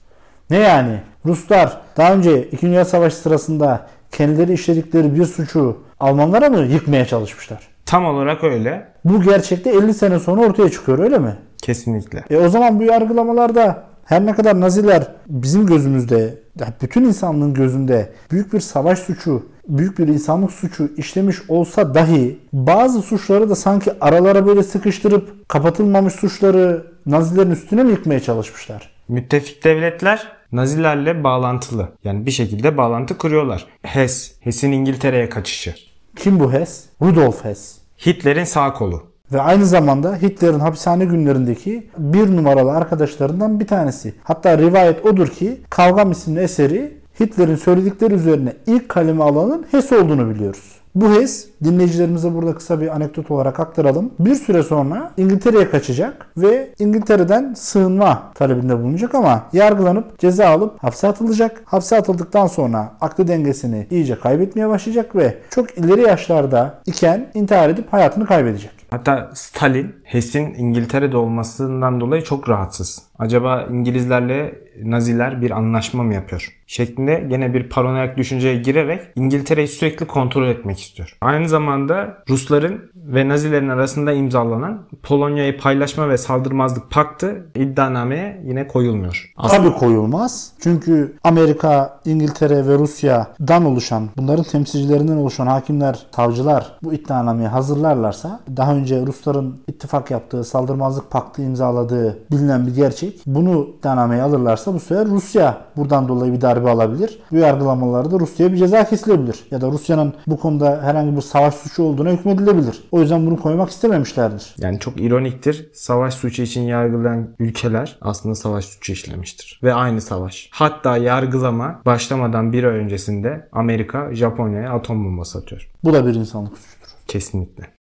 Ne 0.50 0.58
yani? 0.58 1.02
Ruslar 1.26 1.82
daha 1.98 2.13
önce 2.13 2.43
2. 2.43 2.67
Dünya 2.67 2.86
Savaşı 2.86 3.15
sırasında 3.15 3.88
kendileri 4.12 4.54
işledikleri 4.54 5.15
bir 5.15 5.26
suçu 5.26 5.78
Almanlara 6.00 6.50
mı 6.50 6.58
yıkmaya 6.58 7.06
çalışmışlar? 7.06 7.67
Tam 7.86 8.06
olarak 8.06 8.43
öyle. 8.43 8.88
Bu 9.06 9.22
gerçekte 9.22 9.70
50 9.70 9.93
sene 9.93 10.20
sonra 10.20 10.41
ortaya 10.41 10.70
çıkıyor 10.70 11.00
öyle 11.00 11.20
mi? 11.20 11.36
Kesinlikle. 11.62 12.24
E 12.30 12.38
o 12.38 12.50
zaman 12.50 12.80
bu 12.80 12.84
yargılamalarda 12.84 13.84
her 14.06 14.26
ne 14.26 14.36
kadar 14.36 14.62
Naziler 14.62 15.08
bizim 15.28 15.65
gözümüzde, 15.65 16.34
bütün 16.82 17.04
insanlığın 17.04 17.54
gözünde 17.54 18.13
büyük 18.32 18.54
bir 18.54 18.60
savaş 18.60 19.00
suçu, 19.00 19.46
büyük 19.67 19.99
bir 19.99 20.08
insanlık 20.08 20.51
suçu 20.51 20.91
işlemiş 20.97 21.38
olsa 21.47 21.93
dahi 21.93 22.39
bazı 22.53 23.01
suçları 23.01 23.49
da 23.49 23.56
sanki 23.56 23.91
aralara 24.01 24.45
böyle 24.45 24.63
sıkıştırıp 24.63 25.49
kapatılmamış 25.49 26.13
suçları 26.13 26.88
Nazilerin 27.06 27.51
üstüne 27.51 27.84
mi 27.84 27.91
yıkmaya 27.91 28.19
çalışmışlar? 28.19 28.91
Müttefik 29.08 29.63
devletler 29.63 30.27
Nazilerle 30.51 31.23
bağlantılı. 31.23 31.89
Yani 32.03 32.25
bir 32.25 32.32
şekilde 32.32 32.77
bağlantı 32.77 33.17
kuruyorlar. 33.17 33.65
Hess, 33.82 34.32
Hess'in 34.39 34.71
İngiltere'ye 34.71 35.30
kaçışı. 35.30 35.75
Kim 36.15 36.39
bu 36.39 36.53
Hess? 36.53 36.86
Rudolf 37.01 37.43
Hess. 37.43 37.75
Hitler'in 38.06 38.43
sağ 38.43 38.73
kolu. 38.73 39.03
Ve 39.34 39.41
aynı 39.41 39.65
zamanda 39.65 40.15
Hitler'in 40.15 40.60
hapishane 40.60 41.06
günlerindeki 41.06 41.89
bir 41.97 42.36
numaralı 42.36 42.71
arkadaşlarından 42.71 43.60
bir 43.60 43.67
tanesi. 43.67 44.13
Hatta 44.23 44.58
rivayet 44.58 45.06
odur 45.06 45.27
ki 45.27 45.62
Kavgam 45.69 46.12
isimli 46.12 46.39
eseri 46.39 46.97
Hitler'in 47.19 47.56
söyledikleri 47.56 48.13
üzerine 48.13 48.53
ilk 48.67 48.89
kaleme 48.89 49.23
alanın 49.23 49.65
Hess 49.71 49.91
olduğunu 49.91 50.30
biliyoruz. 50.30 50.77
Bu 50.95 51.12
Hess 51.12 51.47
dinleyicilerimize 51.63 52.34
burada 52.34 52.56
kısa 52.56 52.82
bir 52.82 52.95
anekdot 52.95 53.32
olarak 53.32 53.60
aktaralım. 53.60 54.12
Bir 54.19 54.36
süre 54.36 54.63
sonra 54.63 55.12
İngiltere'ye 55.17 55.69
kaçacak 55.69 56.27
ve 56.38 56.69
İngiltere'den 56.80 57.53
sığınma 57.53 58.32
talebinde 58.36 58.80
bulunacak 58.80 59.15
ama 59.15 59.43
yargılanıp 59.53 60.19
ceza 60.19 60.47
alıp 60.49 60.84
hapse 60.84 61.08
atılacak. 61.08 61.62
Hapse 61.65 61.97
atıldıktan 61.97 62.47
sonra 62.47 62.93
aklı 63.01 63.27
dengesini 63.27 63.88
iyice 63.91 64.19
kaybetmeye 64.19 64.69
başlayacak 64.69 65.15
ve 65.15 65.38
çok 65.49 65.77
ileri 65.77 66.01
yaşlarda 66.01 66.82
iken 66.86 67.32
intihar 67.34 67.69
edip 67.69 67.93
hayatını 67.93 68.25
kaybedecek. 68.25 68.71
Hatta 68.89 69.32
Stalin 69.34 69.95
Hess'in 70.08 70.54
İngiltere'de 70.54 71.17
olmasından 71.17 72.02
dolayı 72.02 72.24
çok 72.24 72.50
rahatsız. 72.50 73.02
Acaba 73.20 73.67
İngilizlerle 73.72 74.67
Naziler 74.84 75.41
bir 75.41 75.52
anlaşma 75.52 76.04
mı 76.04 76.13
yapıyor? 76.13 76.58
Şeklinde 76.67 77.26
gene 77.30 77.54
bir 77.54 77.70
paranoyak 77.70 78.17
düşünceye 78.17 78.56
girerek 78.56 79.02
İngiltere'yi 79.15 79.67
sürekli 79.67 80.06
kontrol 80.06 80.48
etmek 80.48 80.80
istiyor. 80.80 81.17
Aynı 81.22 81.50
zamanda 81.50 82.17
Rusların 82.30 82.91
ve 82.96 83.28
Nazilerin 83.28 83.70
arasında 83.70 84.12
imzalanan 84.12 84.82
Polonya'yı 85.04 85.58
paylaşma 85.58 86.10
ve 86.10 86.17
saldırmazlık 86.17 86.91
paktı 86.91 87.46
iddianameye 87.56 88.41
yine 88.46 88.67
koyulmuyor. 88.67 89.34
Tabii 89.50 89.72
koyulmaz. 89.72 90.52
Çünkü 90.60 91.17
Amerika, 91.24 92.00
İngiltere 92.06 92.67
ve 92.67 92.74
Rusya'dan 92.74 93.65
oluşan, 93.65 94.10
bunların 94.17 94.43
temsilcilerinden 94.43 95.17
oluşan 95.17 95.48
hakimler, 95.48 96.06
savcılar 96.15 96.78
bu 96.84 96.93
iddianameyi 96.93 97.48
hazırlarlarsa 97.48 98.39
daha 98.58 98.76
önce 98.76 99.06
Rusların 99.06 99.63
ittifak 99.67 99.97
yaptığı, 100.12 100.44
saldırmazlık 100.44 101.12
paktı 101.12 101.42
imzaladığı 101.42 102.20
bilinen 102.32 102.68
bir 102.68 102.76
gerçek. 102.76 103.22
Bunu 103.26 103.68
iddianameye 103.80 104.22
alırlarsa 104.22 104.74
bu 104.74 104.80
sefer 104.80 105.08
Rusya 105.08 105.58
buradan 105.78 106.08
dolayı 106.08 106.34
bir 106.34 106.42
darbe 106.42 106.70
alabilir. 106.70 107.20
Bu 107.32 107.36
yargılamalarda 107.36 108.20
Rusya'ya 108.20 108.54
bir 108.54 108.58
ceza 108.58 108.84
kesilebilir. 108.84 109.46
Ya 109.52 109.62
da 109.62 109.68
Rusya'nın 109.68 110.14
bu 110.28 110.40
konuda 110.40 110.80
herhangi 110.84 111.16
bir 111.16 111.22
savaş 111.22 111.54
suçu 111.54 111.84
olduğuna 111.84 112.10
hükmedilebilir. 112.10 112.84
O 112.92 113.02
yüzden 113.02 113.26
bunu 113.26 113.42
koymak 113.42 113.70
istememişlerdir. 113.70 114.56
Yani 114.58 114.80
çok 114.80 115.02
ironiktir. 115.02 115.70
Savaş 115.74 116.14
suçu 116.14 116.42
için 116.42 116.62
yargılayan 116.62 117.28
ülkeler 117.40 117.98
aslında 118.02 118.36
savaş 118.36 118.66
suçu 118.66 118.94
işlemiştir. 118.94 119.60
Ve 119.64 119.74
aynı 119.74 120.02
savaş. 120.02 120.50
Hatta 120.52 120.98
yargılama 120.98 121.82
başlamadan 121.86 122.54
bir 122.54 122.64
ay 122.64 122.78
öncesinde 122.78 123.50
Amerika 123.52 124.16
Japonya'ya 124.16 124.72
atom 124.72 125.06
bombası 125.06 125.40
atıyor. 125.40 125.70
Bu 125.84 125.94
da 125.94 126.06
bir 126.06 126.16
insanlık 126.16 126.58
suçudur. 126.58 126.88
Kesinlikle. 127.08 127.77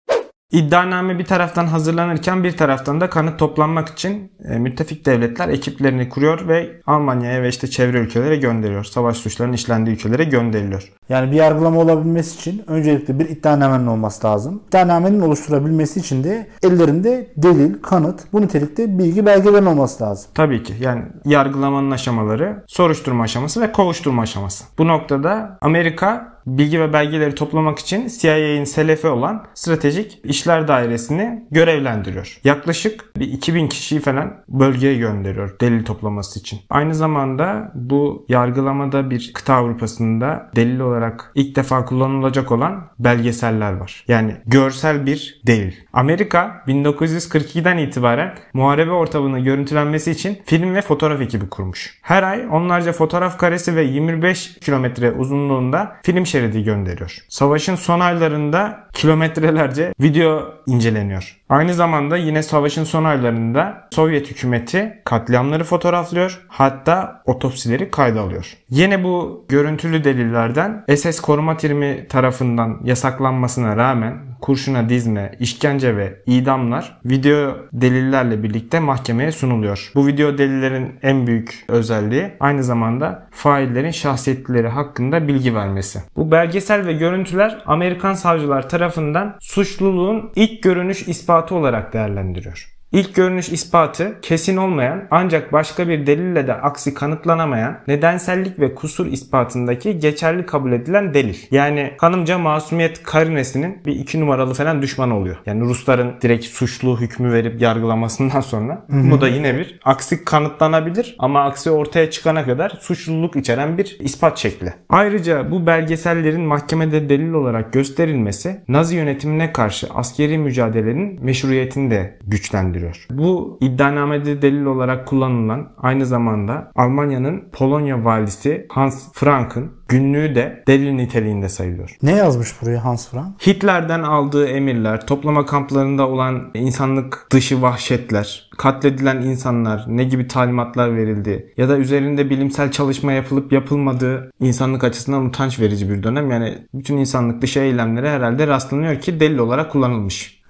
İddianame 0.51 1.19
bir 1.19 1.25
taraftan 1.25 1.67
hazırlanırken 1.67 2.43
bir 2.43 2.57
taraftan 2.57 3.01
da 3.01 3.09
kanıt 3.09 3.39
toplanmak 3.39 3.89
için 3.89 4.31
e, 4.43 4.59
müttefik 4.59 5.05
devletler 5.05 5.49
ekiplerini 5.49 6.09
kuruyor 6.09 6.47
ve 6.47 6.81
Almanya'ya 6.87 7.43
ve 7.43 7.49
işte 7.49 7.67
çevre 7.67 7.99
ülkelere 7.99 8.35
gönderiyor. 8.35 8.83
Savaş 8.83 9.17
suçlarının 9.17 9.53
işlendiği 9.53 9.95
ülkelere 9.95 10.23
gönderiliyor. 10.23 10.91
Yani 11.09 11.31
bir 11.31 11.35
yargılama 11.35 11.79
olabilmesi 11.79 12.39
için 12.39 12.63
öncelikle 12.67 13.19
bir 13.19 13.29
iddianamenin 13.29 13.87
olması 13.87 14.27
lazım. 14.27 14.63
İddianamenin 14.67 15.21
oluşturabilmesi 15.21 15.99
için 15.99 16.23
de 16.23 16.47
ellerinde 16.63 17.27
delil, 17.37 17.81
kanıt, 17.81 18.19
bu 18.33 18.41
nitelikte 18.41 18.99
bilgi 18.99 19.25
belgelerin 19.25 19.65
olması 19.65 20.03
lazım. 20.03 20.31
Tabii 20.35 20.63
ki 20.63 20.73
yani 20.79 21.03
yargılamanın 21.25 21.91
aşamaları 21.91 22.63
soruşturma 22.67 23.23
aşaması 23.23 23.61
ve 23.61 23.71
kovuşturma 23.71 24.21
aşaması. 24.21 24.63
Bu 24.77 24.87
noktada 24.87 25.57
Amerika 25.61 26.40
bilgi 26.47 26.81
ve 26.81 26.93
belgeleri 26.93 27.35
toplamak 27.35 27.79
için 27.79 28.07
CIA'nin 28.19 28.63
selefi 28.63 29.07
olan 29.07 29.45
Stratejik 29.53 30.19
İşler 30.23 30.67
Dairesi'ni 30.67 31.45
görevlendiriyor. 31.51 32.39
Yaklaşık 32.43 33.19
bir 33.19 33.27
2000 33.27 33.67
kişiyi 33.67 33.99
falan 33.99 34.33
bölgeye 34.49 34.97
gönderiyor 34.97 35.59
delil 35.59 35.85
toplaması 35.85 36.39
için. 36.39 36.59
Aynı 36.69 36.95
zamanda 36.95 37.71
bu 37.75 38.25
yargılamada 38.29 39.09
bir 39.09 39.31
kıta 39.33 39.53
Avrupa'sında 39.53 40.51
delil 40.55 40.79
olarak 40.79 41.31
ilk 41.35 41.55
defa 41.55 41.85
kullanılacak 41.85 42.51
olan 42.51 42.83
belgeseller 42.99 43.73
var. 43.73 44.03
Yani 44.07 44.35
görsel 44.45 45.05
bir 45.05 45.41
delil. 45.47 45.73
Amerika 45.93 46.63
1942'den 46.67 47.77
itibaren 47.77 48.35
muharebe 48.53 48.91
ortamını 48.91 49.39
görüntülenmesi 49.39 50.11
için 50.11 50.39
film 50.45 50.75
ve 50.75 50.81
fotoğraf 50.81 51.21
ekibi 51.21 51.49
kurmuş. 51.49 51.99
Her 52.01 52.23
ay 52.23 52.47
onlarca 52.51 52.91
fotoğraf 52.91 53.37
karesi 53.37 53.75
ve 53.75 53.83
25 53.83 54.59
kilometre 54.59 55.11
uzunluğunda 55.11 55.95
film 56.03 56.25
şeridi 56.25 56.40
gönderiyor. 56.49 57.17
Savaşın 57.29 57.75
son 57.75 57.99
aylarında 57.99 58.87
kilometrelerce 58.93 59.93
video 60.01 60.53
inceleniyor. 60.67 61.37
Aynı 61.49 61.73
zamanda 61.73 62.17
yine 62.17 62.43
savaşın 62.43 62.83
son 62.83 63.03
aylarında 63.03 63.87
Sovyet 63.91 64.31
hükümeti 64.31 65.01
katliamları 65.05 65.63
fotoğraflıyor 65.63 66.41
hatta 66.47 67.21
otopsileri 67.25 67.91
kayda 67.91 68.21
alıyor. 68.21 68.57
Yine 68.69 69.03
bu 69.03 69.45
görüntülü 69.49 70.03
delillerden 70.03 70.85
SS 70.95 71.19
koruma 71.19 71.57
tirimi 71.57 72.07
tarafından 72.07 72.79
yasaklanmasına 72.83 73.77
rağmen 73.77 74.30
kurşuna 74.41 74.89
dizme, 74.89 75.31
işkence 75.39 75.97
ve 75.97 76.21
idamlar 76.25 76.99
video 77.05 77.57
delillerle 77.73 78.43
birlikte 78.43 78.79
mahkemeye 78.79 79.31
sunuluyor. 79.31 79.91
Bu 79.95 80.07
video 80.07 80.37
delillerin 80.37 80.95
en 81.01 81.27
büyük 81.27 81.65
özelliği 81.67 82.31
aynı 82.39 82.63
zamanda 82.63 83.27
faillerin 83.31 83.91
şahsiyetleri 83.91 84.67
hakkında 84.67 85.27
bilgi 85.27 85.55
vermesi. 85.55 85.99
Bu 86.15 86.31
belgesel 86.31 86.87
ve 86.87 86.93
görüntüler 86.93 87.63
Amerikan 87.65 88.13
savcılar 88.13 88.69
tarafından 88.69 89.35
suçluluğun 89.39 90.31
ilk 90.35 90.63
görünüş 90.63 91.07
ispatı 91.07 91.55
olarak 91.55 91.93
değerlendiriyor. 91.93 92.80
İlk 92.91 93.15
görünüş 93.15 93.49
ispatı 93.49 94.21
kesin 94.21 94.57
olmayan 94.57 95.03
ancak 95.11 95.53
başka 95.53 95.87
bir 95.87 96.07
delille 96.07 96.47
de 96.47 96.53
aksi 96.53 96.93
kanıtlanamayan 96.93 97.77
nedensellik 97.87 98.59
ve 98.59 98.75
kusur 98.75 99.05
ispatındaki 99.05 99.99
geçerli 99.99 100.45
kabul 100.45 100.71
edilen 100.71 101.13
delil. 101.13 101.37
Yani 101.51 101.93
hanımca 101.97 102.37
masumiyet 102.37 103.03
karinesinin 103.03 103.77
bir 103.85 103.95
iki 103.95 104.19
numaralı 104.19 104.53
falan 104.53 104.81
düşman 104.81 105.11
oluyor. 105.11 105.37
Yani 105.45 105.61
Rusların 105.61 106.13
direkt 106.21 106.45
suçlu 106.45 107.01
hükmü 107.01 107.33
verip 107.33 107.61
yargılamasından 107.61 108.41
sonra 108.41 108.85
bu 108.89 109.21
da 109.21 109.27
yine 109.27 109.57
bir 109.57 109.79
aksi 109.85 110.25
kanıtlanabilir 110.25 111.15
ama 111.19 111.43
aksi 111.43 111.71
ortaya 111.71 112.11
çıkana 112.11 112.45
kadar 112.45 112.69
suçluluk 112.69 113.35
içeren 113.35 113.77
bir 113.77 113.97
ispat 113.99 114.37
şekli. 114.37 114.73
Ayrıca 114.89 115.51
bu 115.51 115.65
belgesellerin 115.65 116.41
mahkemede 116.41 117.09
delil 117.09 117.33
olarak 117.33 117.73
gösterilmesi 117.73 118.61
Nazi 118.67 118.95
yönetimine 118.95 119.53
karşı 119.53 119.87
askeri 119.95 120.37
mücadelenin 120.37 121.25
meşruiyetini 121.25 121.91
de 121.91 122.17
güçlendiriyor. 122.27 122.80
Bu 123.11 123.57
iddianamede 123.61 124.41
delil 124.41 124.65
olarak 124.65 125.07
kullanılan 125.07 125.69
aynı 125.77 126.05
zamanda 126.05 126.71
Almanya'nın 126.75 127.43
Polonya 127.51 128.05
valisi 128.05 128.65
Hans 128.69 129.13
Frank'ın 129.13 129.71
günlüğü 129.87 130.35
de 130.35 130.63
delil 130.67 130.91
niteliğinde 130.91 131.49
sayılıyor. 131.49 131.97
Ne 132.03 132.11
yazmış 132.11 132.61
buraya 132.61 132.85
Hans 132.85 133.09
Frank? 133.09 133.47
Hitler'den 133.47 134.03
aldığı 134.03 134.47
emirler, 134.47 135.07
toplama 135.07 135.45
kamplarında 135.45 136.07
olan 136.07 136.51
insanlık 136.53 137.27
dışı 137.31 137.61
vahşetler, 137.61 138.49
katledilen 138.57 139.21
insanlar, 139.21 139.85
ne 139.87 140.03
gibi 140.03 140.27
talimatlar 140.27 140.95
verildi 140.95 141.53
ya 141.57 141.69
da 141.69 141.77
üzerinde 141.77 142.29
bilimsel 142.29 142.71
çalışma 142.71 143.11
yapılıp 143.11 143.51
yapılmadığı 143.51 144.31
insanlık 144.39 144.83
açısından 144.83 145.25
utanç 145.25 145.59
verici 145.59 145.89
bir 145.89 146.03
dönem. 146.03 146.31
Yani 146.31 146.57
bütün 146.73 146.97
insanlık 146.97 147.41
dışı 147.41 147.59
eylemlere 147.59 148.09
herhalde 148.09 148.47
rastlanıyor 148.47 148.99
ki 148.99 149.19
delil 149.19 149.37
olarak 149.37 149.71
kullanılmış. 149.71 150.40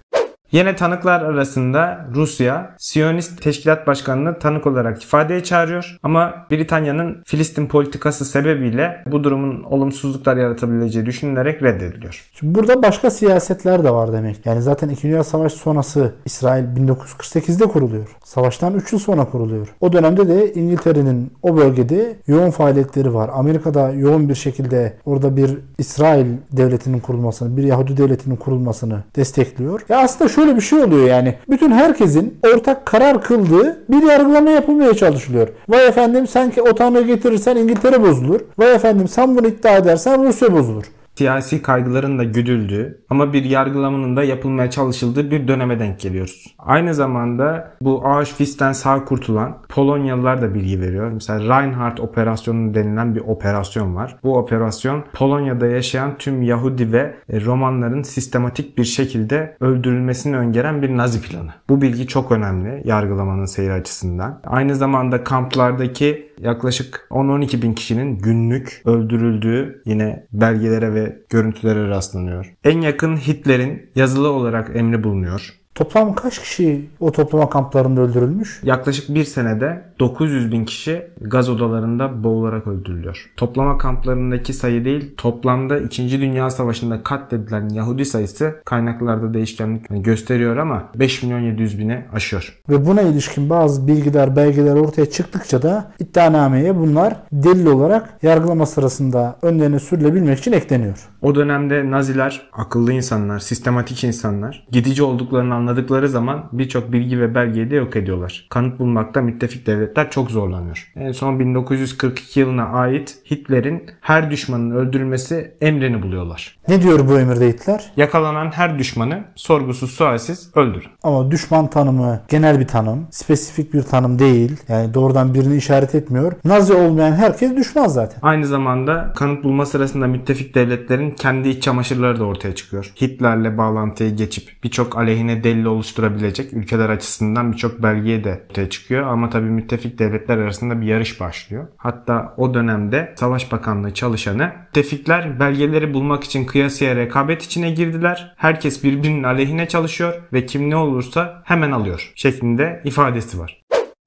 Yine 0.52 0.76
tanıklar 0.76 1.22
arasında 1.22 2.08
Rusya, 2.16 2.76
Siyonist 2.78 3.42
Teşkilat 3.42 3.88
Başkanı'nı 3.88 4.40
tanık 4.40 4.68
olarak 4.68 5.04
ifadeye 5.04 5.44
çağırıyor. 5.44 5.98
Ama 6.04 6.46
Britanya'nın 6.52 7.24
Filistin 7.26 7.68
politikası 7.68 8.26
sebebiyle 8.26 9.04
bu 9.12 9.24
durumun 9.24 9.64
olumsuzluklar 9.64 10.38
yaratabileceği 10.38 11.06
düşünülerek 11.06 11.64
reddediliyor. 11.64 12.30
Şimdi 12.34 12.56
burada 12.56 12.84
başka 12.84 13.10
siyasetler 13.12 13.84
de 13.84 13.92
var 13.92 14.14
demek. 14.14 14.46
Yani 14.46 14.62
zaten 14.62 14.90
2. 14.90 15.04
Dünya 15.04 15.24
Savaşı 15.24 15.56
sonrası 15.56 16.14
İsrail 16.26 16.66
1948'de 16.66 17.66
kuruluyor. 17.66 18.08
Savaştan 18.24 18.74
3 18.74 18.94
yıl 18.94 19.00
sonra 19.00 19.26
kuruluyor. 19.26 19.68
O 19.82 19.94
dönemde 19.94 20.28
de 20.28 20.54
İngiltere'nin 20.54 21.32
o 21.42 21.58
bölgede 21.58 22.16
yoğun 22.28 22.52
faaliyetleri 22.52 23.14
var. 23.14 23.30
Amerika'da 23.34 23.92
yoğun 23.92 24.30
bir 24.30 24.36
şekilde 24.36 24.94
orada 25.06 25.38
bir 25.38 25.58
İsrail 25.78 26.28
devletinin 26.52 27.00
kurulmasını, 27.00 27.58
bir 27.58 27.64
Yahudi 27.64 27.98
devletinin 27.98 28.36
kurulmasını 28.36 29.04
destekliyor. 29.16 29.82
Ya 29.90 30.00
aslında 30.00 30.30
şöyle 30.42 30.56
bir 30.56 30.62
şey 30.62 30.80
oluyor 30.80 31.08
yani. 31.08 31.36
Bütün 31.50 31.72
herkesin 31.72 32.40
ortak 32.54 32.86
karar 32.86 33.22
kıldığı 33.22 33.84
bir 33.90 34.04
yargılama 34.04 34.50
yapılmaya 34.50 34.94
çalışılıyor. 34.94 35.48
Vay 35.70 35.88
efendim 35.88 36.28
sen 36.28 36.52
ki 36.52 36.62
o 36.62 36.76
tanrı 36.76 37.02
getirirsen 37.02 37.56
İngiltere 37.56 38.02
bozulur. 38.02 38.40
Vay 38.58 38.76
efendim 38.76 39.08
sen 39.08 39.38
bunu 39.38 39.48
iddia 39.48 39.78
edersen 39.78 40.26
Rusya 40.26 40.54
bozulur 40.54 40.84
siyasi 41.16 41.62
kaygıların 41.62 42.20
da 42.20 42.24
güdüldüğü 42.24 43.02
ama 43.10 43.34
bir 43.34 43.44
yargılamanın 43.44 44.16
da 44.16 44.24
yapılmaya 44.24 44.70
çalışıldığı 44.70 45.32
bir 45.32 45.48
döneme 45.48 45.80
denk 45.80 46.00
geliyoruz. 46.00 46.56
Aynı 46.60 46.94
zamanda 46.94 47.74
bu 47.82 48.08
Auschwitz'ten 48.08 48.72
sağ 48.72 49.06
kurtulan 49.06 49.58
Polonyalılar 49.70 50.42
da 50.42 50.54
bilgi 50.54 50.82
veriyor. 50.82 51.12
Mesela 51.12 51.40
Reinhardt 51.40 52.00
operasyonu 52.00 52.74
denilen 52.74 53.16
bir 53.16 53.22
operasyon 53.22 53.96
var. 53.96 54.18
Bu 54.24 54.38
operasyon 54.38 55.04
Polonya'da 55.14 55.68
yaşayan 55.68 56.18
tüm 56.18 56.42
Yahudi 56.42 56.94
ve 56.94 57.16
Romanların 57.46 58.04
sistematik 58.04 58.78
bir 58.78 58.84
şekilde 58.84 59.58
öldürülmesini 59.60 60.38
öngören 60.38 60.82
bir 60.82 60.98
Nazi 60.98 61.22
planı. 61.22 61.52
Bu 61.70 61.82
bilgi 61.82 62.08
çok 62.08 62.32
önemli 62.32 62.82
yargılamanın 62.86 63.46
seyri 63.46 63.74
açısından. 63.74 64.42
Aynı 64.44 64.76
zamanda 64.76 65.24
kamplardaki 65.24 66.31
yaklaşık 66.42 67.08
10-12 67.12 67.62
bin 67.62 67.74
kişinin 67.74 68.18
günlük 68.18 68.82
öldürüldüğü 68.86 69.82
yine 69.86 70.28
belgelere 70.32 70.94
ve 70.94 71.18
görüntülere 71.30 71.88
rastlanıyor. 71.88 72.54
En 72.64 72.82
yakın 72.82 73.18
Hitler'in 73.18 73.90
yazılı 73.96 74.32
olarak 74.32 74.76
emri 74.76 75.04
bulunuyor. 75.04 75.61
Toplam 75.76 76.16
kaç 76.16 76.40
kişi 76.40 76.90
o 77.00 77.12
toplama 77.12 77.50
kamplarında 77.50 78.02
öldürülmüş? 78.02 78.60
Yaklaşık 78.64 79.16
bir 79.16 79.24
senede 79.24 79.84
900 80.00 80.52
bin 80.52 80.66
kişi 80.66 81.08
gaz 81.22 81.50
odalarında 81.50 82.24
boğularak 82.24 82.68
öldürülüyor. 82.68 83.32
Toplama 83.38 83.78
kamplarındaki 83.78 84.54
sayı 84.54 84.86
değil, 84.86 85.14
toplamda 85.18 85.80
2. 85.80 86.22
Dünya 86.22 86.50
Savaşı'nda 86.50 87.04
katledilen 87.04 87.70
Yahudi 87.70 88.06
sayısı 88.06 88.56
kaynaklarda 88.66 89.34
değişkenlik 89.34 89.86
gösteriyor 89.90 90.58
ama 90.58 90.90
5 90.96 91.24
milyon 91.24 91.40
700 91.40 91.80
bini 91.80 92.06
aşıyor. 92.14 92.62
Ve 92.70 92.86
buna 92.86 93.02
ilişkin 93.02 93.50
bazı 93.50 93.88
bilgiler, 93.88 94.36
belgeler 94.36 94.76
ortaya 94.76 95.10
çıktıkça 95.10 95.62
da 95.62 95.92
iddianameye 96.00 96.76
bunlar 96.76 97.16
delil 97.32 97.66
olarak 97.66 98.18
yargılama 98.22 98.66
sırasında 98.66 99.40
önlerine 99.42 99.80
sürülebilmek 99.80 100.40
için 100.40 100.52
ekleniyor. 100.52 101.10
O 101.22 101.36
dönemde 101.36 101.92
Naziler 101.92 102.50
akıllı 102.54 102.94
insanlar, 102.94 103.40
sistematik 103.40 104.04
insanlar, 104.04 104.68
gidici 104.72 105.04
olduklarını 105.04 105.61
anladıkları 105.62 106.10
zaman 106.10 106.44
birçok 106.52 106.92
bilgi 106.92 107.20
ve 107.20 107.36
belgeyi 107.36 107.72
de 107.72 107.76
yok 107.76 107.96
ediyorlar. 107.96 108.48
Kanıt 108.50 108.80
bulmakta 108.80 109.22
müttefik 109.22 109.68
devletler 109.68 110.12
çok 110.12 110.32
zorlanıyor. 110.32 110.92
En 110.96 111.12
son 111.12 111.40
1942 111.40 112.40
yılına 112.40 112.64
ait 112.66 113.18
Hitler'in 113.32 113.84
her 114.02 114.32
düşmanın 114.32 114.72
öldürülmesi 114.72 115.54
emrini 115.62 116.04
buluyorlar. 116.04 116.58
Ne 116.68 116.82
diyor 116.82 117.08
bu 117.08 117.20
emirde 117.20 117.48
Hitler? 117.48 117.92
Yakalanan 117.98 118.52
her 118.52 118.80
düşmanı 118.80 119.24
sorgusuz 119.36 119.92
sualsiz 119.92 120.52
öldürün. 120.56 120.90
Ama 121.04 121.32
düşman 121.32 121.68
tanımı 121.70 122.22
genel 122.30 122.60
bir 122.60 122.68
tanım, 122.68 123.08
spesifik 123.12 123.74
bir 123.74 123.82
tanım 123.82 124.20
değil. 124.20 124.58
Yani 124.68 124.94
doğrudan 124.94 125.34
birini 125.34 125.56
işaret 125.58 125.96
etmiyor. 125.96 126.34
Nazi 126.46 126.74
olmayan 126.74 127.14
herkes 127.14 127.56
düşman 127.56 127.88
zaten. 127.88 128.20
Aynı 128.22 128.48
zamanda 128.48 129.14
kanıt 129.16 129.44
bulma 129.44 129.66
sırasında 129.66 130.08
müttefik 130.08 130.56
devletlerin 130.56 131.12
kendi 131.12 131.50
iç 131.50 131.64
çamaşırları 131.64 132.20
da 132.20 132.24
ortaya 132.24 132.56
çıkıyor. 132.56 132.92
Hitler'le 133.02 133.58
bağlantıyı 133.58 134.16
geçip 134.16 134.64
birçok 134.64 134.98
aleyhine 134.98 135.44
delil 135.52 135.66
oluşturabilecek 135.66 136.54
ülkeler 136.54 136.90
açısından 136.90 137.52
birçok 137.52 137.84
belgeye 137.84 138.24
de 138.24 138.42
ortaya 138.50 138.70
çıkıyor. 138.70 139.08
Ama 139.08 139.30
tabii 139.30 139.50
müttefik 139.50 140.00
devletler 140.00 140.38
arasında 140.38 140.82
bir 140.82 140.86
yarış 140.86 141.20
başlıyor. 141.20 141.68
Hatta 141.78 142.34
o 142.38 142.54
dönemde 142.54 143.14
Savaş 143.18 143.52
Bakanlığı 143.52 143.94
çalışanı 143.94 144.52
müttefikler 144.66 145.40
belgeleri 145.40 145.94
bulmak 145.94 146.24
için 146.24 146.46
kıyasıya 146.46 146.96
rekabet 146.96 147.44
içine 147.44 147.72
girdiler. 147.72 148.34
Herkes 148.38 148.84
birbirinin 148.84 149.24
aleyhine 149.24 149.68
çalışıyor 149.68 150.14
ve 150.34 150.46
kim 150.46 150.70
ne 150.70 150.76
olursa 150.76 151.42
hemen 151.46 151.72
alıyor 151.72 152.12
şeklinde 152.16 152.82
ifadesi 152.86 153.40
var. 153.40 153.61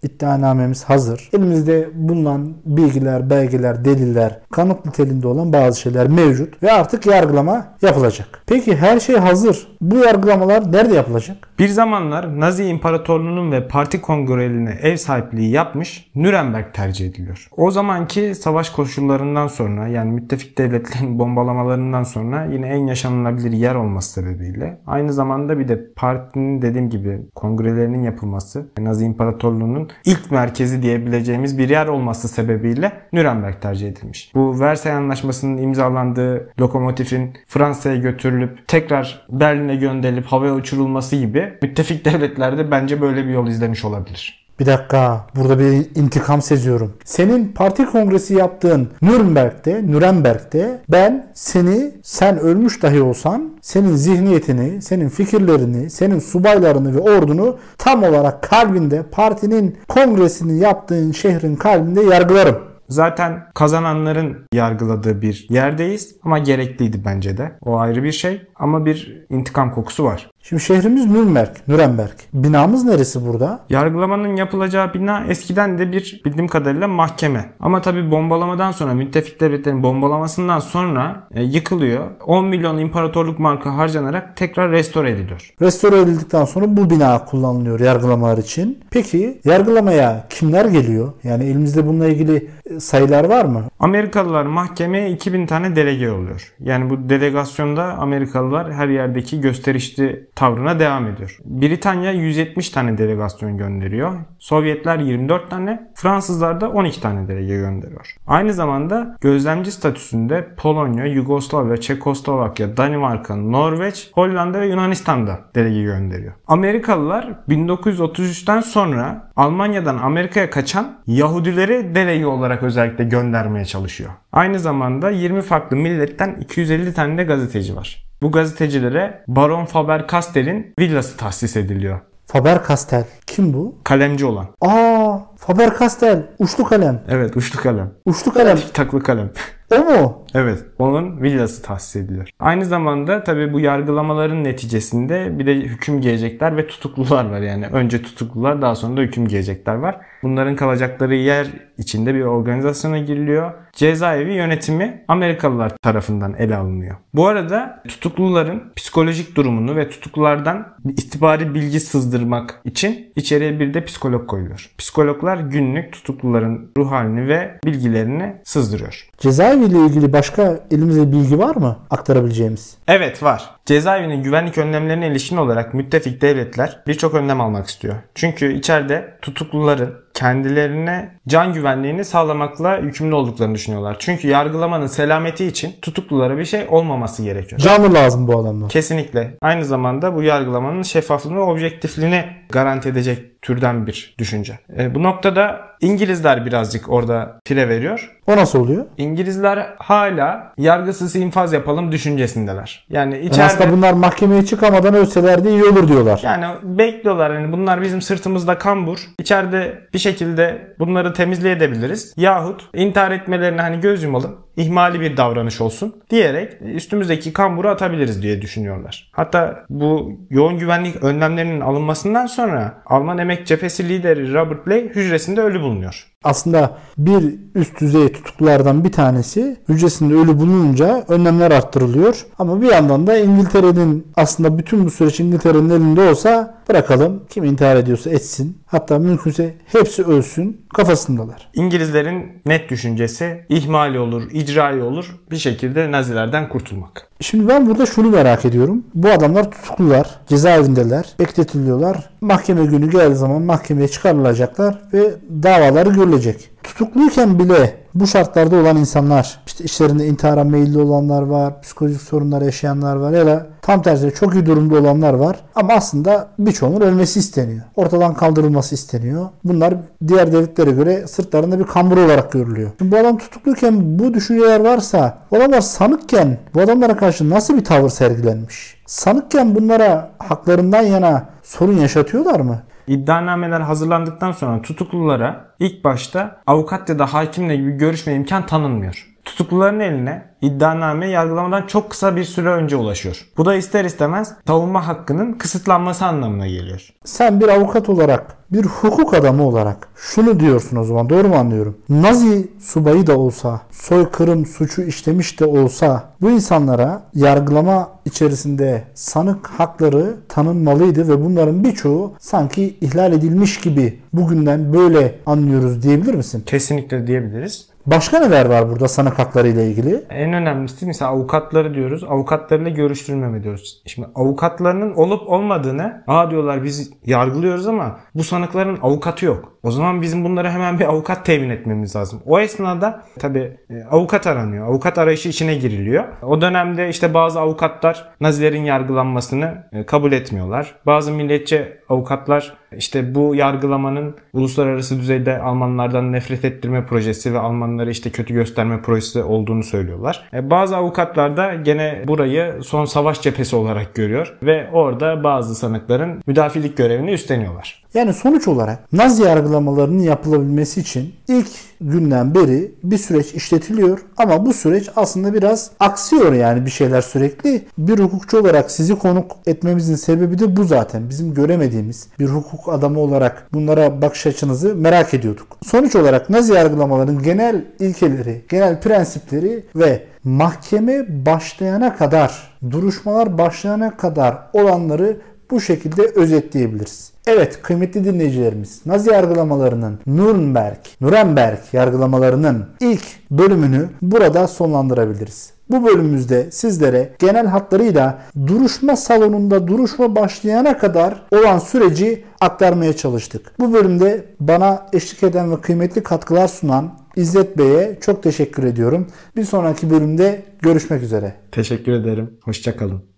İddianamemiz 0.04 0.84
hazır. 0.84 1.30
Elimizde 1.32 1.90
bulunan 1.94 2.54
bilgiler, 2.64 3.30
belgeler, 3.30 3.84
deliller, 3.84 4.40
kanıt 4.52 4.86
niteliğinde 4.86 5.28
olan 5.28 5.52
bazı 5.52 5.80
şeyler 5.80 6.08
mevcut 6.08 6.62
ve 6.62 6.72
artık 6.72 7.06
yargılama 7.06 7.66
yapılacak. 7.82 8.42
Peki 8.46 8.76
her 8.76 9.00
şey 9.00 9.16
hazır. 9.16 9.68
Bu 9.80 9.96
yargılamalar 9.96 10.72
nerede 10.72 10.94
yapılacak? 10.94 11.48
Bir 11.58 11.68
zamanlar 11.68 12.40
Nazi 12.40 12.64
İmparatorluğu'nun 12.64 13.52
ve 13.52 13.68
parti 13.68 14.00
kongrelerine 14.00 14.70
ev 14.82 14.96
sahipliği 14.96 15.50
yapmış 15.50 16.10
Nürnberg 16.14 16.74
tercih 16.74 17.06
ediliyor. 17.08 17.48
O 17.56 17.70
zamanki 17.70 18.34
savaş 18.34 18.70
koşullarından 18.70 19.46
sonra 19.46 19.88
yani 19.88 20.12
müttefik 20.12 20.58
devletlerin 20.58 21.18
bombalamalarından 21.18 22.02
sonra 22.02 22.44
yine 22.44 22.66
en 22.68 22.86
yaşanılabilir 22.86 23.52
yer 23.52 23.74
olması 23.74 24.12
sebebiyle 24.12 24.78
aynı 24.86 25.12
zamanda 25.12 25.58
bir 25.58 25.68
de 25.68 25.92
partinin 25.96 26.62
dediğim 26.62 26.90
gibi 26.90 27.22
kongrelerinin 27.34 28.02
yapılması 28.02 28.66
Nazi 28.78 29.04
İmparatorluğu'nun 29.04 29.88
ilk 30.04 30.30
merkezi 30.30 30.82
diyebileceğimiz 30.82 31.58
bir 31.58 31.68
yer 31.68 31.86
olması 31.86 32.28
sebebiyle 32.28 32.92
Nürnberg 33.12 33.60
tercih 33.60 33.88
edilmiş. 33.88 34.30
Bu 34.34 34.60
Versay 34.60 34.92
Anlaşması'nın 34.92 35.62
imzalandığı 35.62 36.50
lokomotifin 36.60 37.32
Fransa'ya 37.46 37.96
götürülüp 37.96 38.68
tekrar 38.68 39.26
Berlin'e 39.28 39.76
gönderilip 39.76 40.26
havaya 40.26 40.54
uçurulması 40.54 41.16
gibi 41.16 41.58
müttefik 41.62 42.04
devletler 42.04 42.58
de 42.58 42.70
bence 42.70 43.00
böyle 43.00 43.24
bir 43.24 43.30
yol 43.30 43.46
izlemiş 43.46 43.84
olabilir. 43.84 44.43
Bir 44.60 44.66
dakika 44.66 45.26
burada 45.36 45.58
bir 45.58 46.00
intikam 46.00 46.42
seziyorum. 46.42 46.92
Senin 47.04 47.48
parti 47.48 47.86
kongresi 47.86 48.34
yaptığın 48.34 48.88
Nürnberg'de, 49.02 49.86
Nürnberg'de 49.86 50.80
ben 50.88 51.30
seni 51.34 51.92
sen 52.02 52.38
ölmüş 52.38 52.82
dahi 52.82 53.02
olsan 53.02 53.50
senin 53.60 53.96
zihniyetini, 53.96 54.82
senin 54.82 55.08
fikirlerini, 55.08 55.90
senin 55.90 56.18
subaylarını 56.18 56.94
ve 56.94 57.00
ordunu 57.00 57.58
tam 57.78 58.02
olarak 58.02 58.42
kalbinde 58.42 59.02
partinin 59.02 59.78
kongresini 59.88 60.58
yaptığın 60.58 61.12
şehrin 61.12 61.56
kalbinde 61.56 62.02
yargılarım. 62.02 62.74
Zaten 62.88 63.46
kazananların 63.54 64.46
yargıladığı 64.52 65.22
bir 65.22 65.46
yerdeyiz 65.50 66.16
ama 66.22 66.38
gerekliydi 66.38 67.02
bence 67.04 67.36
de. 67.38 67.52
O 67.64 67.78
ayrı 67.78 68.02
bir 68.02 68.12
şey 68.12 68.42
ama 68.56 68.86
bir 68.86 69.26
intikam 69.30 69.74
kokusu 69.74 70.04
var. 70.04 70.30
Şimdi 70.48 70.62
şehrimiz 70.62 71.06
Nürnberg, 71.06 71.48
Nürnberg. 71.68 72.12
Binamız 72.34 72.84
neresi 72.84 73.26
burada? 73.26 73.60
Yargılamanın 73.70 74.36
yapılacağı 74.36 74.94
bina 74.94 75.24
eskiden 75.28 75.78
de 75.78 75.92
bir 75.92 76.22
bildiğim 76.24 76.48
kadarıyla 76.48 76.88
mahkeme. 76.88 77.50
Ama 77.60 77.80
tabi 77.80 78.10
bombalamadan 78.10 78.72
sonra 78.72 78.94
müttefik 78.94 79.40
devletlerin 79.40 79.82
bombalamasından 79.82 80.58
sonra 80.60 81.28
e, 81.34 81.42
yıkılıyor. 81.42 82.06
10 82.26 82.44
milyon 82.44 82.78
imparatorluk 82.78 83.38
markı 83.38 83.68
harcanarak 83.68 84.36
tekrar 84.36 84.70
restore 84.70 85.10
ediliyor. 85.10 85.54
Restore 85.62 85.98
edildikten 86.00 86.44
sonra 86.44 86.76
bu 86.76 86.90
bina 86.90 87.24
kullanılıyor 87.24 87.80
yargılamalar 87.80 88.38
için. 88.38 88.78
Peki 88.90 89.40
yargılamaya 89.44 90.26
kimler 90.30 90.64
geliyor? 90.64 91.12
Yani 91.22 91.44
elimizde 91.44 91.86
bununla 91.86 92.06
ilgili 92.06 92.48
e, 92.70 92.80
sayılar 92.80 93.24
var 93.24 93.44
mı? 93.44 93.64
Amerikalılar 93.80 94.46
mahkemeye 94.46 95.10
2000 95.10 95.46
tane 95.46 95.76
delege 95.76 96.10
oluyor. 96.10 96.54
Yani 96.60 96.90
bu 96.90 97.08
delegasyonda 97.08 97.84
Amerikalılar 97.84 98.72
her 98.72 98.88
yerdeki 98.88 99.40
gösterişli 99.40 100.33
tavrına 100.34 100.80
devam 100.80 101.06
ediyor. 101.06 101.38
Britanya 101.44 102.12
170 102.12 102.70
tane 102.70 102.98
delegasyon 102.98 103.58
gönderiyor. 103.58 104.12
Sovyetler 104.38 104.98
24 104.98 105.50
tane, 105.50 105.90
Fransızlar 105.94 106.60
da 106.60 106.70
12 106.70 107.00
tane 107.00 107.28
delege 107.28 107.56
gönderiyor. 107.56 108.16
Aynı 108.26 108.52
zamanda 108.52 109.16
gözlemci 109.20 109.72
statüsünde 109.72 110.48
Polonya, 110.56 111.06
Yugoslavya, 111.06 111.76
Çekoslovakya, 111.76 112.76
Danimarka, 112.76 113.36
Norveç, 113.36 114.10
Hollanda 114.14 114.60
ve 114.60 114.66
Yunanistan 114.66 115.26
da 115.26 115.40
delege 115.54 115.82
gönderiyor. 115.82 116.32
Amerikalılar 116.46 117.28
1933'ten 117.48 118.60
sonra 118.60 119.30
Almanya'dan 119.36 119.98
Amerika'ya 119.98 120.50
kaçan 120.50 120.98
Yahudileri 121.06 121.94
delege 121.94 122.26
olarak 122.26 122.62
özellikle 122.62 123.04
göndermeye 123.04 123.64
çalışıyor. 123.64 124.10
Aynı 124.32 124.58
zamanda 124.58 125.10
20 125.10 125.42
farklı 125.42 125.76
milletten 125.76 126.36
250 126.40 126.94
tane 126.94 127.18
de 127.18 127.24
gazeteci 127.24 127.76
var. 127.76 128.04
Bu 128.24 128.32
gazetecilere 128.32 129.24
Baron 129.28 129.64
Faber-Castell'in 129.64 130.74
villası 130.78 131.16
tahsis 131.16 131.56
ediliyor. 131.56 132.00
Faber-Castell. 132.26 133.04
Kim 133.26 133.54
bu? 133.54 133.78
Kalemci 133.84 134.26
olan. 134.26 134.46
Aa, 134.60 135.18
Faber-Castell. 135.46 136.22
Uçlu 136.38 136.64
kalem. 136.64 137.02
Evet 137.08 137.36
uçlu 137.36 137.60
kalem. 137.60 137.90
Uçlu 138.04 138.32
kalem. 138.32 138.58
Taklı 138.74 139.02
kalem. 139.02 139.30
O 139.72 139.84
mu? 139.84 140.24
Evet. 140.34 140.64
Onun 140.78 141.22
villası 141.22 141.62
tahsis 141.62 141.96
ediliyor. 141.96 142.28
Aynı 142.40 142.64
zamanda 142.64 143.24
tabii 143.24 143.52
bu 143.52 143.60
yargılamaların 143.60 144.44
neticesinde 144.44 145.38
bir 145.38 145.46
de 145.46 145.54
hüküm 145.54 146.00
giyecekler 146.00 146.56
ve 146.56 146.66
tutuklular 146.66 147.30
var. 147.30 147.40
Yani 147.40 147.66
önce 147.66 148.02
tutuklular 148.02 148.62
daha 148.62 148.74
sonra 148.74 148.96
da 148.96 149.00
hüküm 149.00 149.28
giyecekler 149.28 149.74
var. 149.74 150.00
Bunların 150.22 150.56
kalacakları 150.56 151.14
yer 151.14 151.46
içinde 151.78 152.14
bir 152.14 152.20
organizasyona 152.20 152.98
giriliyor. 152.98 153.52
Cezaevi 153.72 154.32
yönetimi 154.32 155.04
Amerikalılar 155.08 155.72
tarafından 155.82 156.34
ele 156.34 156.56
alınıyor. 156.56 156.96
Bu 157.14 157.26
arada 157.26 157.82
tutukluların 157.88 158.62
psikolojik 158.76 159.36
durumunu 159.36 159.76
ve 159.76 159.88
tutuklulardan 159.88 160.76
istihbari 160.96 161.54
bilgi 161.54 161.80
sızdırmak 161.80 162.60
için 162.64 163.12
içeriye 163.16 163.60
bir 163.60 163.74
de 163.74 163.84
psikolog 163.84 164.26
koyuluyor. 164.30 164.70
Psikologlar 164.78 165.33
günlük 165.38 165.92
tutukluların 165.92 166.70
ruh 166.78 166.90
halini 166.90 167.28
ve 167.28 167.58
bilgilerini 167.64 168.36
sızdırıyor. 168.44 169.08
Cezaevi 169.18 169.64
ile 169.64 169.78
ilgili 169.78 170.12
başka 170.12 170.60
elimizde 170.70 171.12
bilgi 171.12 171.38
var 171.38 171.56
mı 171.56 171.78
aktarabileceğimiz? 171.90 172.76
Evet 172.88 173.22
var. 173.22 173.50
Cezaevinin 173.66 174.22
güvenlik 174.22 174.58
önlemlerine 174.58 175.06
ilişkin 175.06 175.36
olarak 175.36 175.74
müttefik 175.74 176.22
devletler 176.22 176.80
birçok 176.86 177.14
önlem 177.14 177.40
almak 177.40 177.66
istiyor. 177.66 177.94
Çünkü 178.14 178.52
içeride 178.52 179.18
tutukluların 179.22 180.03
kendilerine 180.14 181.10
can 181.28 181.52
güvenliğini 181.52 182.04
sağlamakla 182.04 182.76
yükümlü 182.76 183.14
olduklarını 183.14 183.54
düşünüyorlar. 183.54 183.96
Çünkü 183.98 184.28
yargılamanın 184.28 184.86
selameti 184.86 185.44
için 185.44 185.74
tutuklulara 185.82 186.38
bir 186.38 186.44
şey 186.44 186.66
olmaması 186.68 187.22
gerekiyor. 187.22 187.60
Canlı 187.60 187.94
lazım 187.94 188.28
bu 188.28 188.38
adamlar. 188.38 188.68
Kesinlikle. 188.68 189.36
Aynı 189.40 189.64
zamanda 189.64 190.14
bu 190.14 190.22
yargılamanın 190.22 190.82
şeffaflığını 190.82 191.36
ve 191.36 191.40
objektifliğini 191.40 192.24
garanti 192.48 192.88
edecek 192.88 193.42
türden 193.42 193.86
bir 193.86 194.14
düşünce. 194.18 194.58
E, 194.78 194.94
bu 194.94 195.02
noktada 195.02 195.60
İngilizler 195.80 196.46
birazcık 196.46 196.90
orada 196.92 197.40
fire 197.46 197.68
veriyor. 197.68 198.10
O 198.26 198.36
nasıl 198.36 198.60
oluyor? 198.60 198.84
İngilizler 198.98 199.74
hala 199.78 200.52
yargısız 200.58 201.16
infaz 201.16 201.52
yapalım 201.52 201.92
düşüncesindeler. 201.92 202.86
Yani 202.90 203.14
Yani 203.14 203.24
içeride 203.26 203.42
aslında 203.44 203.72
bunlar 203.72 203.92
mahkemeye 203.92 204.44
çıkamadan 204.44 204.94
ölseler 204.94 205.44
de 205.44 205.50
iyi 205.50 205.64
olur 205.64 205.88
diyorlar. 205.88 206.20
yani 206.24 206.46
bekliyorlar 206.62 207.32
hani 207.32 207.52
bunlar 207.52 207.82
bizim 207.82 208.02
sırtımızda 208.02 208.58
kambur. 208.58 208.98
İçeride 209.18 209.78
bir 209.94 209.98
şekilde 209.98 210.74
bunları 210.78 211.12
temizleyebiliriz. 211.12 212.14
Yahut 212.16 212.68
intihar 212.74 213.10
etmelerine 213.10 213.60
hani 213.60 213.80
göz 213.80 214.02
yumalım. 214.02 214.36
İhmali 214.56 215.00
bir 215.00 215.16
davranış 215.16 215.60
olsun 215.60 216.02
diyerek 216.10 216.52
üstümüzdeki 216.62 217.32
kamburu 217.32 217.68
atabiliriz 217.68 218.22
diye 218.22 218.42
düşünüyorlar. 218.42 219.10
Hatta 219.12 219.64
bu 219.68 220.20
yoğun 220.30 220.58
güvenlik 220.58 221.04
önlemlerinin 221.04 221.60
alınmasından 221.60 222.26
sonra 222.26 222.82
Alman 222.86 223.18
emek 223.18 223.46
cephesi 223.46 223.88
lideri 223.88 224.34
Robert 224.34 224.66
Bley 224.66 224.88
hücresinde 224.88 225.40
ölü 225.40 225.60
bulunuyor. 225.60 226.13
Aslında 226.24 226.78
bir 226.98 227.34
üst 227.54 227.80
düzey 227.80 228.12
tutuklulardan 228.12 228.84
bir 228.84 228.92
tanesi 228.92 229.56
hücresinde 229.68 230.14
ölü 230.14 230.38
bulununca 230.38 231.04
önlemler 231.08 231.50
arttırılıyor. 231.50 232.26
Ama 232.38 232.62
bir 232.62 232.72
yandan 232.72 233.06
da 233.06 233.18
İngiltere'nin 233.18 234.06
aslında 234.16 234.58
bütün 234.58 234.86
bu 234.86 234.90
süreç 234.90 235.20
İngiltere'nin 235.20 235.70
elinde 235.70 236.00
olsa 236.10 236.54
bırakalım 236.68 237.22
kim 237.30 237.44
intihar 237.44 237.76
ediyorsa 237.76 238.10
etsin. 238.10 238.58
Hatta 238.66 238.98
mümkünse 238.98 239.54
hepsi 239.66 240.04
ölsün 240.04 240.66
kafasındalar. 240.74 241.48
İngilizlerin 241.54 242.42
net 242.46 242.70
düşüncesi 242.70 243.46
ihmali 243.48 243.98
olur, 243.98 244.22
icrai 244.32 244.82
olur 244.82 245.16
bir 245.30 245.36
şekilde 245.36 245.92
Nazilerden 245.92 246.48
kurtulmak. 246.48 247.08
Şimdi 247.20 247.48
ben 247.48 247.66
burada 247.66 247.86
şunu 247.86 248.10
merak 248.10 248.44
ediyorum. 248.44 248.84
Bu 248.94 249.08
adamlar 249.08 249.50
tutuklular, 249.50 250.20
cezaevindeler, 250.26 251.14
bekletiliyorlar. 251.18 252.10
Mahkeme 252.20 252.64
günü 252.64 252.90
geldiği 252.90 253.14
zaman 253.14 253.42
mahkemeye 253.42 253.88
çıkarılacaklar 253.88 254.82
ve 254.92 255.14
davaları 255.42 255.88
görülecek. 255.88 256.13
Tutukluyken 256.62 257.38
bile 257.38 257.84
bu 257.94 258.06
şartlarda 258.06 258.56
olan 258.56 258.76
insanlar, 258.76 259.40
işte 259.46 259.64
işlerinde 259.64 260.06
intihara 260.06 260.44
meyilli 260.44 260.78
olanlar 260.78 261.22
var, 261.22 261.62
psikolojik 261.62 262.00
sorunlar 262.02 262.42
yaşayanlar 262.42 262.96
var 262.96 263.12
ya 263.12 263.26
da 263.26 263.46
tam 263.62 263.82
tersine 263.82 264.10
çok 264.10 264.34
iyi 264.34 264.46
durumda 264.46 264.78
olanlar 264.78 265.14
var. 265.14 265.36
Ama 265.54 265.72
aslında 265.72 266.28
birçoğunun 266.38 266.80
ölmesi 266.80 267.18
isteniyor. 267.18 267.62
Ortadan 267.76 268.14
kaldırılması 268.14 268.74
isteniyor. 268.74 269.28
Bunlar 269.44 269.74
diğer 270.08 270.32
devletlere 270.32 270.70
göre 270.70 271.06
sırtlarında 271.06 271.58
bir 271.58 271.64
kambur 271.64 271.96
olarak 271.96 272.32
görülüyor. 272.32 272.70
Şimdi 272.78 272.92
bu 272.92 272.98
adam 272.98 273.18
tutukluyken 273.18 273.98
bu 273.98 274.14
düşünceler 274.14 274.60
varsa, 274.60 275.18
bu 275.30 275.36
adamlar 275.36 275.60
sanıkken 275.60 276.38
bu 276.54 276.60
adamlara 276.60 276.96
karşı 276.96 277.30
nasıl 277.30 277.56
bir 277.56 277.64
tavır 277.64 277.90
sergilenmiş? 277.90 278.82
Sanıkken 278.86 279.54
bunlara 279.54 280.10
haklarından 280.18 280.82
yana 280.82 281.24
sorun 281.42 281.76
yaşatıyorlar 281.76 282.40
mı? 282.40 282.62
İddianameler 282.86 283.60
hazırlandıktan 283.60 284.32
sonra 284.32 284.62
tutuklulara 284.62 285.54
ilk 285.58 285.84
başta 285.84 286.40
avukat 286.46 286.88
ya 286.88 286.98
da 286.98 287.14
hakimle 287.14 287.56
gibi 287.56 287.70
görüşme 287.70 288.14
imkan 288.14 288.46
tanınmıyor. 288.46 289.13
Tutukluların 289.24 289.80
eline 289.80 290.22
iddianame 290.40 291.08
yargılamadan 291.08 291.66
çok 291.66 291.90
kısa 291.90 292.16
bir 292.16 292.24
süre 292.24 292.48
önce 292.48 292.76
ulaşıyor. 292.76 293.26
Bu 293.36 293.44
da 293.44 293.54
ister 293.54 293.84
istemez 293.84 294.32
savunma 294.46 294.86
hakkının 294.86 295.32
kısıtlanması 295.32 296.04
anlamına 296.04 296.46
geliyor. 296.46 296.88
Sen 297.04 297.40
bir 297.40 297.48
avukat 297.48 297.88
olarak, 297.88 298.36
bir 298.52 298.64
hukuk 298.64 299.14
adamı 299.14 299.42
olarak 299.48 299.88
şunu 299.96 300.40
diyorsun 300.40 300.76
o 300.76 300.84
zaman 300.84 301.10
doğru 301.10 301.28
mu 301.28 301.34
anlıyorum? 301.34 301.76
Nazi 301.88 302.50
subayı 302.60 303.06
da 303.06 303.18
olsa, 303.18 303.60
soykırım 303.70 304.46
suçu 304.46 304.82
işlemiş 304.82 305.40
de 305.40 305.44
olsa 305.44 306.04
bu 306.20 306.30
insanlara 306.30 307.02
yargılama 307.14 307.88
içerisinde 308.04 308.84
sanık 308.94 309.46
hakları 309.46 310.16
tanınmalıydı 310.28 311.08
ve 311.08 311.24
bunların 311.24 311.64
birçoğu 311.64 312.14
sanki 312.18 312.76
ihlal 312.80 313.12
edilmiş 313.12 313.60
gibi 313.60 314.00
bugünden 314.12 314.72
böyle 314.72 315.18
anlıyoruz 315.26 315.82
diyebilir 315.82 316.14
misin? 316.14 316.42
Kesinlikle 316.46 317.06
diyebiliriz. 317.06 317.73
Başka 317.86 318.18
neler 318.20 318.46
var 318.46 318.70
burada 318.70 318.88
sanık 318.88 319.18
hakları 319.18 319.48
ile 319.48 319.66
ilgili? 319.66 320.04
En 320.10 320.32
önemlisi 320.32 320.86
mesela 320.86 321.10
avukatları 321.10 321.74
diyoruz. 321.74 322.04
Avukatlarıyla 322.04 322.70
görüştürmeme 322.70 323.42
diyoruz. 323.42 323.82
Şimdi 323.86 324.08
avukatlarının 324.14 324.94
olup 324.94 325.28
olmadığını 325.28 326.02
aa 326.06 326.30
diyorlar 326.30 326.64
biz 326.64 326.90
yargılıyoruz 327.06 327.66
ama 327.66 328.00
bu 328.14 328.24
sanıkların 328.24 328.78
avukatı 328.82 329.26
yok. 329.26 329.53
O 329.64 329.70
zaman 329.70 330.02
bizim 330.02 330.24
bunlara 330.24 330.52
hemen 330.52 330.78
bir 330.78 330.84
avukat 330.84 331.26
temin 331.26 331.50
etmemiz 331.50 331.96
lazım. 331.96 332.22
O 332.26 332.40
esnada 332.40 333.02
tabi 333.18 333.52
avukat 333.90 334.26
aranıyor. 334.26 334.68
Avukat 334.68 334.98
arayışı 334.98 335.28
içine 335.28 335.54
giriliyor. 335.54 336.04
O 336.22 336.40
dönemde 336.40 336.88
işte 336.88 337.14
bazı 337.14 337.40
avukatlar 337.40 338.08
Nazilerin 338.20 338.64
yargılanmasını 338.64 339.68
e, 339.72 339.86
kabul 339.86 340.12
etmiyorlar. 340.12 340.74
Bazı 340.86 341.12
milliyetçi 341.12 341.78
avukatlar 341.88 342.54
işte 342.76 343.14
bu 343.14 343.34
yargılamanın 343.34 344.16
uluslararası 344.32 344.98
düzeyde 345.00 345.38
Almanlardan 345.38 346.12
nefret 346.12 346.44
ettirme 346.44 346.86
projesi 346.86 347.34
ve 347.34 347.38
Almanları 347.38 347.90
işte 347.90 348.10
kötü 348.10 348.34
gösterme 348.34 348.82
projesi 348.82 349.22
olduğunu 349.22 349.62
söylüyorlar. 349.62 350.28
E, 350.34 350.50
Bazı 350.50 350.76
avukatlar 350.76 351.36
da 351.36 351.54
gene 351.54 352.02
burayı 352.08 352.54
son 352.62 352.84
savaş 352.84 353.20
cephesi 353.20 353.56
olarak 353.56 353.94
görüyor 353.94 354.36
ve 354.42 354.70
orada 354.72 355.24
bazı 355.24 355.54
sanıkların 355.54 356.22
müdafilik 356.26 356.76
görevini 356.76 357.12
üstleniyorlar. 357.12 357.83
Yani 357.94 358.12
sonuç 358.12 358.48
olarak 358.48 358.92
Nazi 358.92 359.22
yargılamalarının 359.22 360.02
yapılabilmesi 360.02 360.80
için 360.80 361.14
ilk 361.28 361.48
günden 361.80 362.34
beri 362.34 362.72
bir 362.84 362.98
süreç 362.98 363.34
işletiliyor 363.34 364.04
ama 364.16 364.46
bu 364.46 364.52
süreç 364.52 364.90
aslında 364.96 365.34
biraz 365.34 365.70
aksıyor 365.80 366.32
yani 366.32 366.66
bir 366.66 366.70
şeyler 366.70 367.00
sürekli. 367.00 367.66
Bir 367.78 367.98
hukukçu 367.98 368.40
olarak 368.40 368.70
sizi 368.70 368.98
konuk 368.98 369.36
etmemizin 369.46 369.94
sebebi 369.94 370.38
de 370.38 370.56
bu 370.56 370.64
zaten. 370.64 371.08
Bizim 371.08 371.34
göremediğimiz 371.34 372.08
bir 372.18 372.26
hukuk 372.26 372.68
adamı 372.68 373.00
olarak 373.00 373.48
bunlara 373.52 374.02
bakış 374.02 374.26
açınızı 374.26 374.74
merak 374.74 375.14
ediyorduk. 375.14 375.46
Sonuç 375.62 375.96
olarak 375.96 376.30
Nazi 376.30 376.52
yargılamaların 376.52 377.22
genel 377.22 377.64
ilkeleri, 377.80 378.42
genel 378.48 378.80
prensipleri 378.80 379.64
ve 379.76 380.02
mahkeme 380.24 381.26
başlayana 381.26 381.96
kadar, 381.96 382.58
duruşmalar 382.70 383.38
başlayana 383.38 383.96
kadar 383.96 384.38
olanları 384.52 385.16
bu 385.50 385.60
şekilde 385.60 386.02
özetleyebiliriz. 386.02 387.13
Evet 387.26 387.62
kıymetli 387.62 388.04
dinleyicilerimiz 388.04 388.80
Nazi 388.86 389.10
yargılamalarının 389.10 389.98
Nürnberg, 390.06 390.78
Nuremberg 391.00 391.58
yargılamalarının 391.72 392.66
ilk 392.80 393.04
bölümünü 393.30 393.88
burada 394.02 394.48
sonlandırabiliriz. 394.48 395.54
Bu 395.70 395.86
bölümümüzde 395.86 396.50
sizlere 396.50 397.12
genel 397.18 397.46
hatlarıyla 397.46 398.18
duruşma 398.46 398.96
salonunda 398.96 399.68
duruşma 399.68 400.16
başlayana 400.16 400.78
kadar 400.78 401.22
olan 401.32 401.58
süreci 401.58 402.24
aktarmaya 402.40 402.96
çalıştık. 402.96 403.52
Bu 403.60 403.72
bölümde 403.72 404.24
bana 404.40 404.86
eşlik 404.92 405.22
eden 405.22 405.52
ve 405.52 405.60
kıymetli 405.60 406.02
katkılar 406.02 406.48
sunan 406.48 406.98
İzzet 407.16 407.58
Bey'e 407.58 407.98
çok 408.00 408.22
teşekkür 408.22 408.64
ediyorum. 408.64 409.06
Bir 409.36 409.44
sonraki 409.44 409.90
bölümde 409.90 410.42
görüşmek 410.62 411.02
üzere. 411.02 411.34
Teşekkür 411.52 411.92
ederim. 411.92 412.30
Hoşçakalın. 412.42 413.13